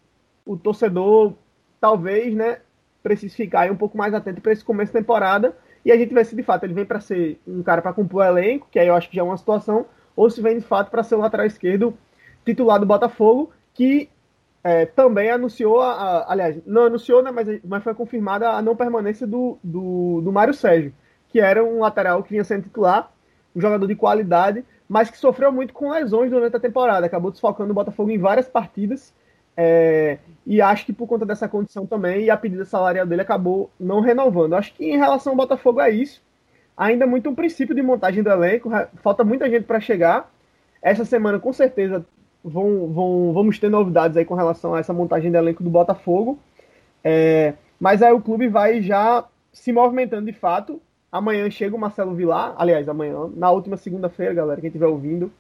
[0.46, 1.34] o torcedor
[1.82, 2.62] talvez, né,
[3.04, 6.24] precise ficar um pouco mais atento para esse começo de temporada e a gente vê
[6.24, 8.88] se de fato ele vem para ser um cara para compor o elenco, que aí
[8.88, 9.86] eu acho que já é uma situação,
[10.16, 11.94] ou se vem de fato para ser o lateral esquerdo
[12.46, 14.10] titular do Botafogo, que
[14.68, 18.76] é, também anunciou, a, a, aliás, não anunciou, né, mas, mas foi confirmada a não
[18.76, 20.94] permanência do, do, do Mário Sérgio,
[21.30, 23.10] que era um lateral que vinha sendo titular,
[23.56, 27.72] um jogador de qualidade, mas que sofreu muito com lesões durante a temporada, acabou desfalcando
[27.72, 29.14] o Botafogo em várias partidas,
[29.56, 33.72] é, e acho que por conta dessa condição também, e a pedida salarial dele acabou
[33.80, 34.54] não renovando.
[34.54, 36.22] Acho que em relação ao Botafogo é isso.
[36.76, 38.70] Ainda muito um princípio de montagem do elenco,
[39.02, 40.30] falta muita gente para chegar.
[40.82, 42.06] Essa semana, com certeza,
[42.48, 46.40] vão, vão, vamos ter novidades aí com relação a essa montagem de elenco do Botafogo.
[47.04, 50.82] É, mas aí o clube vai já se movimentando de fato.
[51.12, 55.32] Amanhã chega o Marcelo Vilar, aliás, amanhã, na última segunda-feira, galera, quem estiver ouvindo.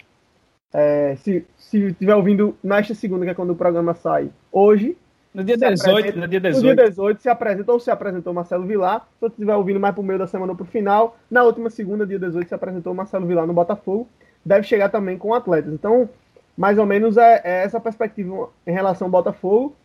[0.74, 4.98] É, se, se estiver ouvindo nesta segunda, que é quando o programa sai, hoje.
[5.34, 6.66] No dia 18, no dia 18.
[6.66, 9.02] No dia 18 se apresentou ou se apresentou Marcelo Vilar.
[9.02, 12.08] Se você estiver ouvindo mais pro meio da semana ou pro final, na última segunda,
[12.08, 14.08] dia 18, se apresentou Marcelo Vilar no Botafogo.
[14.44, 15.72] Deve chegar também com atletas.
[15.72, 16.10] Então,
[16.58, 19.76] mais ou menos é, é essa perspectiva em relação ao Botafogo.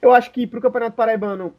[0.00, 1.52] Eu acho que para o Campeonato Paraibano,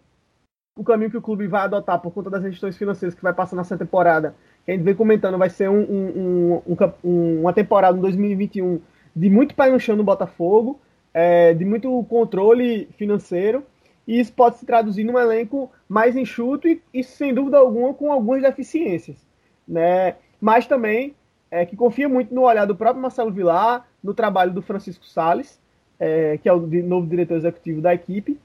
[0.76, 3.56] o caminho que o clube vai adotar por conta das gestões financeiras que vai passar
[3.56, 6.62] nessa temporada, que a gente vem comentando, vai ser um, um,
[7.04, 8.82] um, uma temporada em 2021
[9.16, 10.82] de muito pé no chão no Botafogo,
[11.14, 13.64] é, de muito controle financeiro,
[14.08, 18.12] e isso pode se traduzir num elenco mais enxuto e, e sem dúvida alguma, com
[18.12, 19.18] algumas deficiências.
[19.68, 20.16] Né?
[20.42, 21.16] Mas também
[21.54, 25.62] é, que confia muito no olhar do próprio Marcelo Vilar, no trabalho do Francisco Sales,
[26.00, 28.40] é, que é o novo diretor executivo da equipe,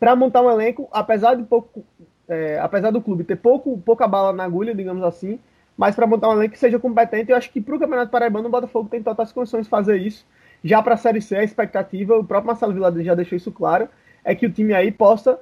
[0.00, 1.84] para montar um elenco, apesar de pouco,
[2.26, 5.38] é, apesar do clube ter pouco, pouca bala na agulha, digamos assim,
[5.76, 8.48] mas para montar um elenco que seja competente, eu acho que para o Campeonato Paraibano
[8.48, 10.24] o Botafogo tem totais condições de fazer isso.
[10.64, 13.86] Já para a Série C, a expectativa, o próprio Marcelo Vilar já deixou isso claro,
[14.24, 15.38] é que o time aí possa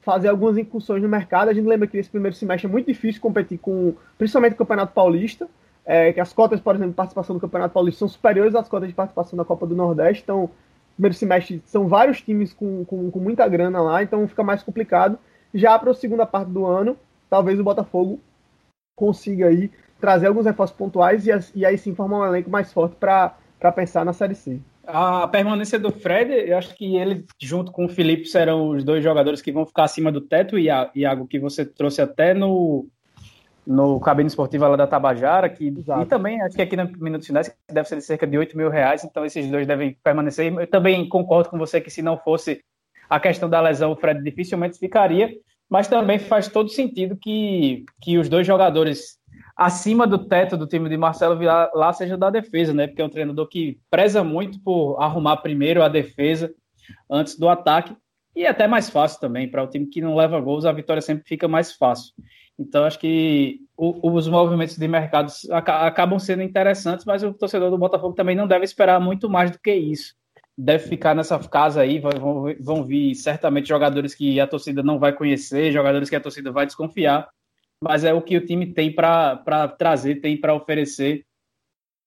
[0.00, 1.48] fazer algumas incursões no mercado.
[1.48, 4.92] A gente lembra que esse primeiro semestre é muito difícil competir com, principalmente o Campeonato
[4.92, 5.48] Paulista,
[5.88, 8.90] é, que as cotas, por exemplo, de participação do Campeonato Paulista são superiores às cotas
[8.90, 10.22] de participação da Copa do Nordeste.
[10.22, 10.50] Então,
[10.94, 15.18] primeiro semestre são vários times com, com, com muita grana lá, então fica mais complicado.
[15.54, 16.94] Já para a segunda parte do ano,
[17.30, 18.20] talvez o Botafogo
[18.94, 22.94] consiga aí trazer alguns reforços pontuais e, e aí sim formar um elenco mais forte
[22.96, 24.60] para pensar na Série C.
[24.86, 29.02] A permanência do Fred, eu acho que ele, junto com o Felipe, serão os dois
[29.02, 32.86] jogadores que vão ficar acima do teto, e Iago, que você trouxe até no,
[33.68, 37.54] no cabine esportiva lá da Tabajara, que, e também acho que aqui no Minutos Finais
[37.70, 40.50] deve ser de cerca de 8 mil reais, então esses dois devem permanecer.
[40.58, 42.64] Eu também concordo com você que se não fosse
[43.10, 45.30] a questão da lesão, o Fred dificilmente ficaria,
[45.68, 49.18] mas também faz todo sentido que, que os dois jogadores
[49.54, 52.86] acima do teto do time de Marcelo Vilar lá seja da defesa, né?
[52.86, 56.50] Porque é um treinador que preza muito por arrumar primeiro a defesa
[57.10, 57.94] antes do ataque
[58.34, 61.02] e é até mais fácil também para o time que não leva gols, a vitória
[61.02, 62.14] sempre fica mais fácil.
[62.58, 67.78] Então, acho que o, os movimentos de mercado acabam sendo interessantes, mas o torcedor do
[67.78, 70.14] Botafogo também não deve esperar muito mais do que isso.
[70.56, 75.12] Deve ficar nessa casa aí, vão, vão vir certamente jogadores que a torcida não vai
[75.12, 77.28] conhecer, jogadores que a torcida vai desconfiar,
[77.80, 81.24] mas é o que o time tem para trazer, tem para oferecer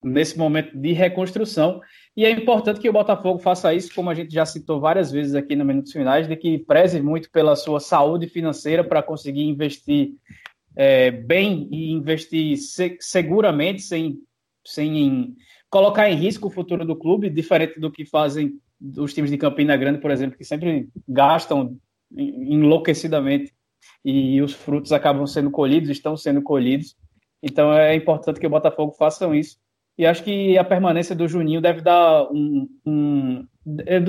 [0.03, 1.79] nesse momento de reconstrução.
[2.15, 5.33] E é importante que o Botafogo faça isso, como a gente já citou várias vezes
[5.33, 10.11] aqui no Minutos Finais, de que preze muito pela sua saúde financeira para conseguir investir
[10.75, 14.17] é, bem e investir se, seguramente, sem,
[14.65, 15.35] sem
[15.69, 18.59] colocar em risco o futuro do clube, diferente do que fazem
[18.97, 21.77] os times de Campina Grande, por exemplo, que sempre gastam
[22.13, 23.53] enlouquecidamente
[24.03, 26.95] e os frutos acabam sendo colhidos, estão sendo colhidos.
[27.41, 29.57] Então é importante que o Botafogo façam isso.
[30.01, 33.47] E acho que a permanência do Juninho deve dar um, um,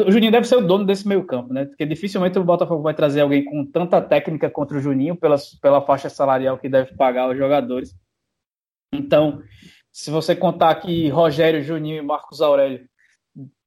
[0.06, 1.66] O Juninho deve ser o dono desse meio campo, né?
[1.66, 5.82] Porque dificilmente o Botafogo vai trazer alguém com tanta técnica contra o Juninho pela, pela
[5.82, 7.94] faixa salarial que deve pagar os jogadores.
[8.90, 9.42] Então,
[9.92, 12.88] se você contar que Rogério, Juninho e Marcos Aurélio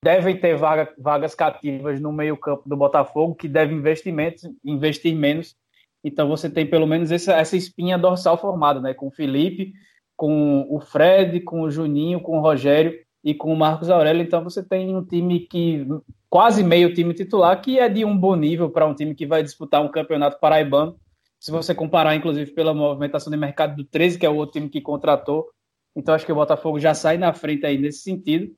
[0.03, 5.55] devem ter vaga, vagas cativas no meio campo do Botafogo, que deve investimento, investir menos.
[6.03, 8.95] Então você tem pelo menos essa, essa espinha dorsal formada, né?
[8.95, 9.73] Com Felipe,
[10.15, 14.21] com o Fred, com o Juninho, com o Rogério e com o Marcos Aurélio.
[14.21, 15.85] Então você tem um time que
[16.29, 19.43] quase meio time titular que é de um bom nível para um time que vai
[19.43, 20.97] disputar um campeonato paraibano.
[21.39, 24.69] Se você comparar, inclusive, pela movimentação de mercado do 13, que é o outro time
[24.69, 25.47] que contratou.
[25.95, 28.53] Então acho que o Botafogo já sai na frente aí nesse sentido.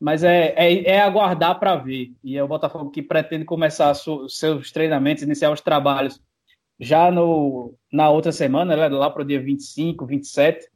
[0.00, 2.12] Mas é, é, é aguardar para ver.
[2.22, 6.20] E é o Botafogo que pretende começar seus treinamentos, iniciar os trabalhos
[6.78, 10.68] já no, na outra semana, né, lá para o dia 25, 27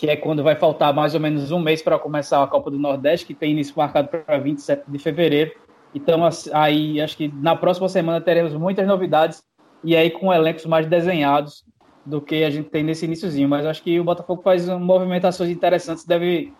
[0.00, 2.78] que é quando vai faltar mais ou menos um mês para começar a Copa do
[2.78, 5.52] Nordeste, que tem início marcado para 27 de fevereiro.
[5.94, 9.42] Então, aí acho que na próxima semana teremos muitas novidades
[9.84, 11.66] e aí com elencos mais desenhados
[12.06, 13.46] do que a gente tem nesse iníciozinho.
[13.46, 16.50] Mas acho que o Botafogo faz movimentações interessantes, deve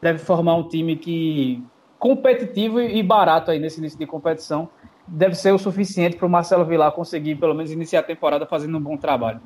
[0.00, 1.64] deve formar um time que
[1.98, 4.68] competitivo e barato aí nesse início de competição
[5.08, 8.76] deve ser o suficiente para o Marcelo Vilar conseguir pelo menos iniciar a temporada fazendo
[8.76, 9.40] um bom trabalho.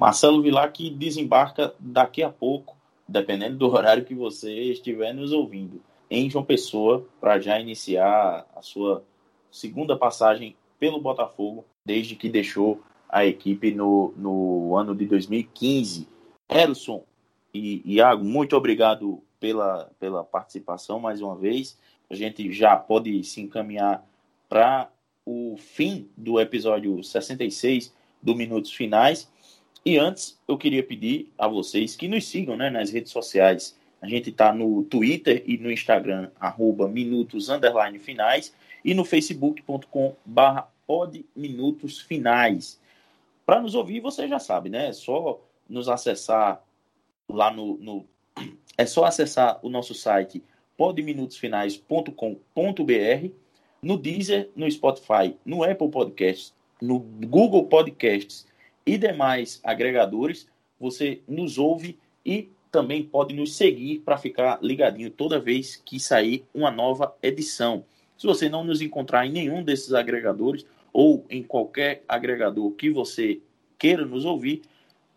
[0.00, 2.74] Marcelo Vilar que desembarca daqui a pouco,
[3.06, 8.62] dependendo do horário que você estiver nos ouvindo, em João Pessoa, para já iniciar a
[8.62, 9.04] sua
[9.50, 12.80] segunda passagem pelo Botafogo, desde que deixou
[13.10, 16.08] a equipe no, no ano de 2015.
[16.48, 17.04] Elson
[17.52, 21.78] e Iago, muito obrigado pela, pela participação mais uma vez.
[22.08, 24.02] A gente já pode se encaminhar
[24.48, 24.90] para
[25.26, 29.30] o fim do episódio 66 do Minutos Finais.
[29.84, 33.78] E antes, eu queria pedir a vocês que nos sigam né, nas redes sociais.
[34.00, 37.48] A gente está no Twitter e no Instagram, arroba minutos
[37.98, 38.54] finais,
[38.84, 40.68] e no facebook.com barra
[41.36, 42.80] minutos finais.
[43.46, 44.88] Para nos ouvir, você já sabe, né?
[44.88, 46.62] É só nos acessar
[47.28, 48.06] lá no, no
[48.76, 50.42] é só acessar o nosso site
[50.76, 53.28] podminutosfinais.com.br,
[53.82, 58.46] no Deezer, no Spotify, no Apple Podcasts, no Google Podcasts
[58.86, 65.40] e demais agregadores, você nos ouve e também pode nos seguir para ficar ligadinho toda
[65.40, 67.84] vez que sair uma nova edição.
[68.16, 73.40] Se você não nos encontrar em nenhum desses agregadores ou em qualquer agregador que você
[73.78, 74.62] queira nos ouvir,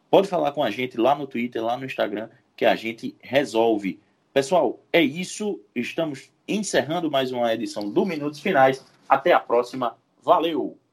[0.09, 3.99] pode falar com a gente lá no Twitter, lá no Instagram, que a gente resolve.
[4.33, 5.59] Pessoal, é isso.
[5.75, 8.85] Estamos encerrando mais uma edição do Minutos Finais.
[9.07, 9.97] Até a próxima.
[10.21, 10.77] Valeu!